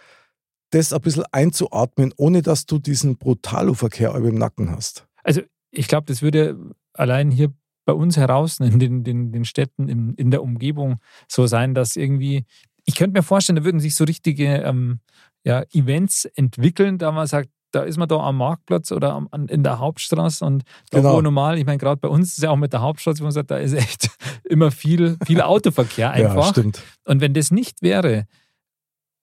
das 0.71 0.93
ein 0.93 1.01
bisschen 1.01 1.23
einzuatmen, 1.31 2.13
ohne 2.17 2.41
dass 2.41 2.65
du 2.65 2.77
diesen 2.77 3.17
Brutalo-Verkehr 3.17 4.13
im 4.15 4.35
Nacken 4.35 4.69
hast. 4.69 5.07
Also 5.23 5.41
ich 5.71 5.87
glaube, 5.87 6.05
das 6.05 6.21
würde 6.21 6.59
allein 6.93 7.31
hier 7.31 7.53
bei 7.85 7.93
uns 7.93 8.17
heraus 8.17 8.59
in 8.59 8.77
den, 8.79 9.03
den, 9.03 9.31
den 9.31 9.45
Städten 9.45 9.87
in, 9.89 10.13
in 10.13 10.29
der 10.29 10.43
Umgebung 10.43 10.99
so 11.27 11.47
sein, 11.47 11.73
dass 11.73 11.95
irgendwie, 11.95 12.45
ich 12.85 12.95
könnte 12.95 13.17
mir 13.17 13.23
vorstellen, 13.23 13.55
da 13.55 13.63
würden 13.63 13.79
sich 13.79 13.95
so 13.95 14.03
richtige 14.03 14.45
ähm, 14.57 14.99
ja, 15.43 15.63
Events 15.71 16.25
entwickeln, 16.25 16.97
da 16.97 17.11
man 17.11 17.27
sagt, 17.27 17.49
da 17.71 17.83
ist 17.83 17.97
man 17.97 18.07
da 18.09 18.17
am 18.17 18.37
Marktplatz 18.37 18.91
oder 18.91 19.13
am, 19.13 19.27
an, 19.31 19.47
in 19.47 19.61
der 19.63 19.77
Hauptstraße 19.79 20.43
und 20.43 20.63
da 20.89 20.97
Genau. 20.99 21.15
wo 21.17 21.21
normal, 21.21 21.57
ich 21.59 21.65
meine, 21.65 21.77
gerade 21.77 21.97
bei 22.01 22.07
uns 22.07 22.29
ist 22.37 22.41
ja 22.43 22.49
auch 22.49 22.55
mit 22.55 22.73
der 22.73 22.81
Hauptstraße, 22.81 23.19
wo 23.19 23.23
man 23.25 23.31
sagt, 23.31 23.51
da 23.51 23.57
ist 23.57 23.73
echt 23.73 24.09
immer 24.43 24.71
viel, 24.71 25.17
viel 25.25 25.41
Autoverkehr 25.41 26.07
Ja, 26.17 26.29
einfach. 26.31 26.49
stimmt. 26.49 26.81
und 27.05 27.21
wenn 27.21 27.33
das 27.35 27.51
nicht 27.51 27.81
wäre, 27.83 28.25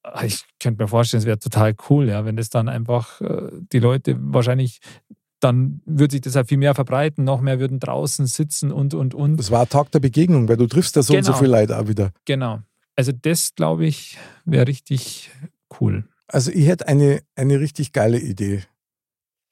ah, 0.05 0.25
ich 0.25 0.45
könnte 0.61 0.83
mir 0.83 0.89
vorstellen, 0.89 1.21
es 1.21 1.27
wäre 1.27 1.39
total 1.41 1.75
cool, 1.91 2.09
ja, 2.09 2.25
wenn 2.25 2.37
das 2.37 2.49
dann 2.49 2.69
einfach 2.69 3.21
äh, 3.21 3.51
die 3.73 3.81
Leute 3.81 4.17
wahrscheinlich, 4.21 4.79
dann 5.41 5.83
würde 5.85 6.13
sich 6.13 6.21
das 6.23 6.35
halt 6.37 6.49
viel 6.49 6.57
mehr 6.59 6.75
verbreiten, 6.75 7.25
noch 7.25 7.41
mehr 7.41 7.59
würden 7.61 7.79
draußen 7.81 8.27
sitzen 8.27 8.73
und, 8.73 8.95
und, 8.95 9.13
und. 9.15 9.37
Das 9.39 9.51
war 9.51 9.63
ein 9.63 9.69
Tag 9.69 9.91
der 9.91 10.01
Begegnung, 10.01 10.49
weil 10.49 10.57
du 10.57 10.67
triffst 10.67 10.97
ja 10.97 11.03
so 11.03 11.15
und 11.15 11.25
so 11.25 11.33
Genau. 11.33 11.43
viel 11.43 11.51
Leute 11.51 11.79
auch 11.79 11.89
wieder. 11.89 12.11
Genau. 12.25 12.61
Also 12.95 13.13
das, 13.13 13.55
glaube 13.55 13.85
ich, 13.87 14.17
wäre 14.47 14.67
richtig 14.69 15.31
cool. 15.81 16.09
Also 16.29 16.51
ich 16.51 16.67
hätte 16.67 16.89
eine, 16.89 17.23
eine 17.35 17.61
richtig 17.61 17.93
geile 17.93 18.19
Idee. 18.19 18.65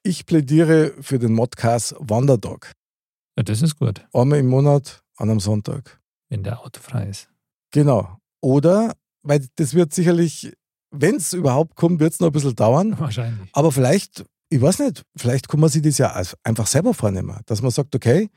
Ich 0.03 0.27
plädiere 0.27 0.93
für 1.01 1.19
den 1.19 1.33
Modcast 1.33 1.95
Wandertag. 1.99 2.73
Ja, 3.37 3.43
das 3.43 3.63
ist 3.63 3.77
gut, 3.79 4.07
Einmal 4.13 4.39
im 4.41 4.49
Monat 4.49 5.03
an 5.17 5.31
einem 5.31 5.41
Sonntag. 5.41 6.01
wenn 6.29 6.43
der 6.43 6.61
autofrei 6.61 7.09
ist. 7.09 7.29
Genau. 7.73 8.19
Oder, 8.41 8.95
weil 9.23 9.47
das 9.57 9.75
wird 9.75 9.95
sicherlich, 9.95 10.53
wenn 10.91 11.17
es 11.17 11.33
überhaupt 11.33 11.75
kommt, 11.77 12.01
wird 12.01 12.13
es 12.13 12.21
noch 12.21 12.29
ein 12.29 12.33
bisschen 12.33 12.55
dauern. 12.55 12.99
Wahrscheinlich. 12.99 13.49
Aber 13.53 13.73
vielleicht, 13.73 14.25
ich 14.51 14.61
weiß 14.61 14.81
nicht, 14.81 15.03
vielleicht 15.17 15.49
kann 15.49 15.61
man 15.61 15.71
sich 15.71 15.83
das 15.83 15.99
ja 15.99 16.15
einfach 16.43 16.67
selber 16.67 16.95
vornehmen. 16.95 17.41
Dass 17.47 17.63
man 17.63 17.71
sagt, 17.71 17.95
okay, 17.95 18.29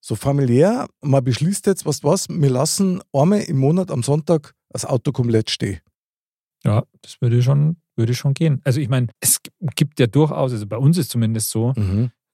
so 0.00 0.14
familiär, 0.14 0.86
man 1.00 1.24
beschließt 1.24 1.66
jetzt, 1.66 1.86
was 1.86 2.04
was, 2.04 2.28
wir 2.28 2.50
lassen 2.50 3.02
einmal 3.12 3.40
im 3.40 3.58
Monat 3.58 3.90
am 3.90 4.02
Sonntag 4.02 4.54
das 4.70 4.84
Auto 4.84 5.12
komplett 5.12 5.50
stehen. 5.50 5.80
Ja, 6.64 6.84
das 7.02 7.20
würde 7.20 7.42
schon, 7.42 7.76
würde 7.96 8.14
schon 8.14 8.34
gehen. 8.34 8.60
Also 8.64 8.80
ich 8.80 8.88
meine, 8.88 9.08
es 9.20 9.40
gibt 9.76 10.00
ja 10.00 10.06
durchaus, 10.06 10.52
also 10.52 10.66
bei 10.66 10.76
uns 10.76 10.98
ist 10.98 11.10
zumindest 11.10 11.50
so, 11.50 11.72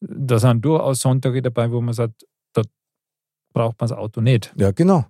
da 0.01 0.39
sind 0.39 0.65
durchaus 0.65 1.01
Sonntage 1.01 1.43
dabei, 1.43 1.71
wo 1.71 1.81
man 1.81 1.95
sagt, 1.95 2.27
da 2.53 2.63
braucht 3.53 3.81
man 3.81 3.89
das 3.89 3.97
Auto 3.97 4.21
nicht. 4.21 4.55
Ja, 4.57 4.71
genau. 4.73 5.07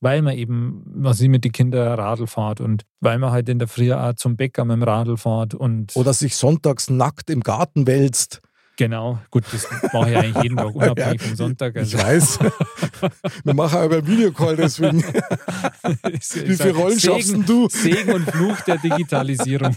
Weil 0.00 0.20
man 0.20 0.36
eben, 0.36 0.82
was 0.86 1.18
sie 1.18 1.28
mit 1.28 1.44
den 1.44 1.52
Kindern 1.52 1.98
Radl 1.98 2.26
fährt 2.26 2.60
und 2.60 2.84
weil 3.00 3.18
man 3.18 3.30
halt 3.30 3.48
in 3.48 3.58
der 3.58 3.66
Früh 3.66 3.92
auch 3.92 4.14
zum 4.14 4.36
Bäcker 4.36 4.64
mit 4.64 4.76
dem 4.76 4.82
Radl 4.82 5.16
fährt 5.16 5.54
und 5.54 5.96
Oder 5.96 6.12
sich 6.12 6.36
sonntags 6.36 6.90
nackt 6.90 7.30
im 7.30 7.40
Garten 7.40 7.86
wälzt. 7.86 8.42
Genau, 8.76 9.18
gut, 9.30 9.44
das 9.52 9.66
mache 9.92 10.10
ich 10.10 10.16
eigentlich 10.16 10.42
jeden 10.42 10.56
Tag, 10.56 10.74
unabhängig 10.74 11.22
vom 11.22 11.36
Sonntag. 11.36 11.76
Ich 11.76 11.96
Also, 11.96 11.98
weiß. 11.98 12.38
Wir 13.44 13.54
machen 13.54 13.78
aber 13.78 14.06
Videocall 14.06 14.56
deswegen. 14.56 15.02
Wie 15.02 16.56
viele 16.56 16.74
Rollen 16.74 17.00
schaffst 17.00 17.32
denn 17.32 17.44
du? 17.44 17.68
Segen 17.68 18.12
und 18.12 18.30
Fluch 18.30 18.60
der 18.62 18.78
Digitalisierung. 18.78 19.76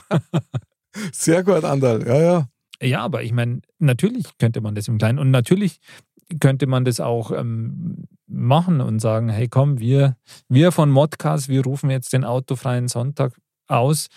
Sehr 1.12 1.44
gut, 1.44 1.64
Andal. 1.64 2.06
Ja, 2.08 2.22
ja. 2.22 2.48
Ja, 2.82 3.02
aber 3.02 3.24
ich 3.24 3.34
meine, 3.34 3.62
natürlich 3.80 4.38
könnte 4.38 4.62
man 4.62 4.74
das 4.74 4.88
im 4.88 4.98
Kleinen 4.98 5.20
und 5.20 5.32
natürlich 5.32 5.80
könnte 6.40 6.66
man 6.68 6.86
das 6.86 7.00
auch 7.00 7.32
ähm, 7.32 8.06
machen 8.28 8.80
und 8.82 9.00
sagen, 9.00 9.30
hey 9.30 9.48
komm, 9.50 9.80
wir, 9.80 10.16
wir 10.48 10.72
von 10.72 10.90
Modcast, 10.90 11.50
wir 11.50 11.64
rufen 11.64 11.90
jetzt 11.90 12.14
den 12.14 12.24
autofreien 12.24 12.88
Sonntag 12.88 13.34
aus, 13.68 14.08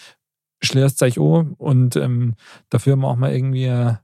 schließt 0.63 1.03
euch 1.03 1.19
an 1.19 1.55
und 1.59 1.97
ähm, 1.97 2.35
dafür 2.69 2.97
machen 2.97 3.21
wir 3.21 3.33
irgendwie 3.33 3.69
eine, 3.69 4.01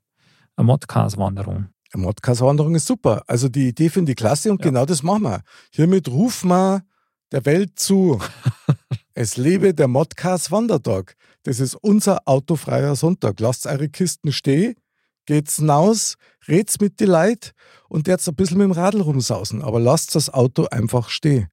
eine 0.58 0.66
Modcast-Wanderung. 0.66 1.68
Eine 1.92 2.02
Modcast-Wanderung 2.02 2.74
ist 2.74 2.86
super. 2.86 3.22
Also 3.26 3.48
die 3.48 3.68
Idee 3.68 3.88
finde 3.88 4.12
ich 4.12 4.16
klasse 4.16 4.50
und 4.50 4.60
Ja. 4.60 4.70
genau 4.70 4.84
das 4.84 5.02
machen 5.02 5.22
wir. 5.22 5.42
Hiermit 5.72 6.08
rufen 6.08 6.48
wir 6.48 6.82
der 7.32 7.44
Welt 7.46 7.78
zu. 7.78 8.20
es 9.14 9.36
lebe 9.36 9.72
der 9.72 9.88
Modcast-Wandertag. 9.88 11.14
Das 11.44 11.60
ist 11.60 11.76
unser 11.76 12.26
autofreier 12.26 12.96
Sonntag. 12.96 13.40
Lasst 13.40 13.66
eure 13.66 13.88
Kisten 13.88 14.32
stehen, 14.32 14.74
geht's 15.26 15.56
hinaus, 15.56 16.16
red's 16.48 16.80
mit 16.80 17.00
die 17.00 17.04
Leute 17.04 17.52
und 17.88 18.08
jetzt 18.08 18.28
ein 18.28 18.34
bisschen 18.34 18.58
mit 18.58 18.64
dem 18.64 18.72
Radl 18.72 19.00
rumsausen. 19.00 19.62
Aber 19.62 19.78
lasst 19.80 20.14
das 20.14 20.28
Auto 20.28 20.66
einfach 20.70 21.08
stehen. 21.08 21.48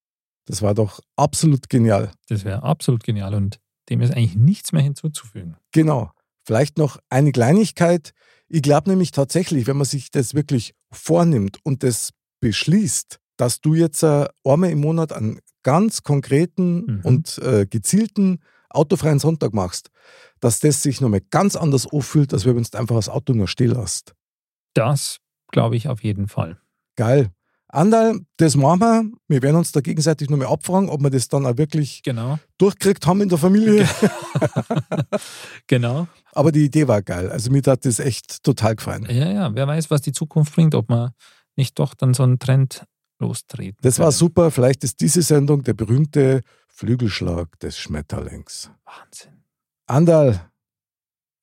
Das 0.45 0.61
war 0.61 0.73
doch 0.73 0.99
absolut 1.15 1.69
genial. 1.69 2.11
Das 2.27 2.43
wäre 2.43 2.63
absolut 2.63 3.03
genial 3.03 3.35
und 3.35 3.59
dem 3.89 4.01
ist 4.01 4.11
eigentlich 4.11 4.35
nichts 4.35 4.71
mehr 4.71 4.81
hinzuzufügen. 4.81 5.57
Genau. 5.71 6.11
Vielleicht 6.43 6.77
noch 6.77 6.97
eine 7.09 7.31
Kleinigkeit. 7.31 8.11
Ich 8.47 8.61
glaube 8.61 8.89
nämlich 8.89 9.11
tatsächlich, 9.11 9.67
wenn 9.67 9.77
man 9.77 9.85
sich 9.85 10.11
das 10.11 10.33
wirklich 10.33 10.73
vornimmt 10.91 11.57
und 11.63 11.83
das 11.83 12.11
beschließt, 12.41 13.19
dass 13.37 13.59
du 13.61 13.73
jetzt 13.73 14.03
äh, 14.03 14.27
einmal 14.43 14.69
im 14.69 14.79
Monat 14.79 15.11
einen 15.13 15.39
ganz 15.63 16.03
konkreten 16.03 16.85
Mhm. 16.85 17.01
und 17.03 17.37
äh, 17.39 17.65
gezielten 17.65 18.39
autofreien 18.69 19.19
Sonntag 19.19 19.53
machst, 19.53 19.89
dass 20.39 20.59
das 20.59 20.83
sich 20.83 21.01
nochmal 21.01 21.21
ganz 21.31 21.55
anders 21.55 21.87
anfühlt, 21.91 22.33
als 22.33 22.45
wenn 22.45 22.55
du 22.55 22.77
einfach 22.77 22.95
das 22.95 23.09
Auto 23.09 23.33
nur 23.33 23.47
still 23.47 23.71
lässt. 23.71 24.13
Das 24.73 25.19
glaube 25.51 25.75
ich 25.75 25.87
auf 25.87 26.03
jeden 26.03 26.27
Fall. 26.27 26.59
Geil. 26.95 27.31
Andal, 27.75 28.21
das 28.37 28.55
machen 28.55 28.79
wir. 28.79 29.11
Wir 29.27 29.41
werden 29.41 29.57
uns 29.57 29.71
da 29.73 29.81
gegenseitig 29.81 30.29
nochmal 30.29 30.47
abfragen, 30.47 30.87
ob 30.89 31.01
wir 31.01 31.09
das 31.09 31.27
dann 31.27 31.45
auch 31.45 31.57
wirklich 31.57 32.01
Genau, 32.03 32.39
durchgekriegt 32.57 33.05
haben 33.05 33.21
in 33.21 33.29
der 33.29 33.37
Familie. 33.37 33.87
genau. 35.67 36.07
Aber 36.31 36.51
die 36.51 36.63
Idee 36.65 36.87
war 36.87 37.01
geil. 37.01 37.29
Also 37.29 37.51
mir 37.51 37.61
hat 37.65 37.85
das 37.85 37.99
echt 37.99 38.43
total 38.43 38.75
gefallen. 38.75 39.05
Ja, 39.09 39.29
ja, 39.29 39.55
wer 39.55 39.67
weiß, 39.67 39.91
was 39.91 40.01
die 40.01 40.13
Zukunft 40.13 40.55
bringt, 40.55 40.73
ob 40.73 40.89
man 40.89 41.11
nicht 41.57 41.77
doch 41.77 41.93
dann 41.93 42.13
so 42.13 42.23
einen 42.23 42.39
Trend 42.39 42.85
lostreten. 43.19 43.77
Das 43.81 43.99
war 43.99 44.05
können. 44.05 44.17
super. 44.17 44.51
Vielleicht 44.51 44.83
ist 44.85 45.01
diese 45.01 45.21
Sendung 45.21 45.63
der 45.63 45.73
berühmte 45.73 46.41
Flügelschlag 46.69 47.59
des 47.59 47.77
Schmetterlings. 47.77 48.71
Wahnsinn. 48.85 49.43
Andal, 49.87 50.49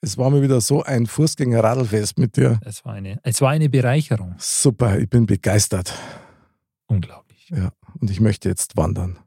es 0.01 0.19
war 0.19 0.31
mir 0.31 0.43
wieder 0.43 0.61
so 0.61 0.83
ein 0.83 1.07
Fußgänger-Radlfest 1.07 2.19
mit 2.19 2.37
dir. 2.37 2.59
Es 2.65 2.85
war, 2.85 2.95
eine, 2.95 3.19
es 3.23 3.41
war 3.41 3.51
eine 3.51 3.69
Bereicherung. 3.69 4.35
Super, 4.39 4.99
ich 4.99 5.09
bin 5.09 5.27
begeistert. 5.27 5.93
Unglaublich. 6.93 7.49
Ja, 7.49 7.73
und 8.01 8.11
ich 8.11 8.21
möchte 8.21 8.49
jetzt 8.49 8.77
wandern. 8.77 9.19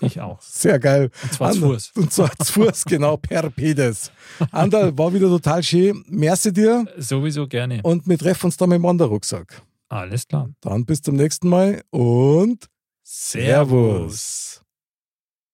Ich 0.00 0.20
auch. 0.20 0.40
Sehr 0.42 0.78
geil. 0.78 1.10
Und 1.22 1.32
zwar 1.32 1.52
zu 1.52 1.60
Fuß. 1.60 1.92
Und 1.96 2.12
zwar 2.12 2.30
zu 2.38 2.52
Fuß, 2.52 2.84
genau, 2.84 3.16
per 3.18 3.50
Pedes. 3.50 4.10
Andal, 4.50 4.96
war 4.96 5.12
wieder 5.12 5.28
total 5.28 5.62
schön. 5.62 6.04
Merci 6.08 6.52
dir. 6.52 6.86
Sowieso 6.96 7.46
gerne. 7.46 7.80
Und 7.82 8.06
wir 8.08 8.18
treffen 8.18 8.46
uns 8.46 8.56
dann 8.56 8.70
mit 8.70 8.76
dem 8.76 8.84
Wanderrucksack. 8.84 9.62
Alles 9.88 10.26
klar. 10.26 10.48
Dann 10.60 10.84
bis 10.84 11.02
zum 11.02 11.16
nächsten 11.16 11.48
Mal 11.48 11.82
und 11.90 12.66
Servus. 13.02 14.59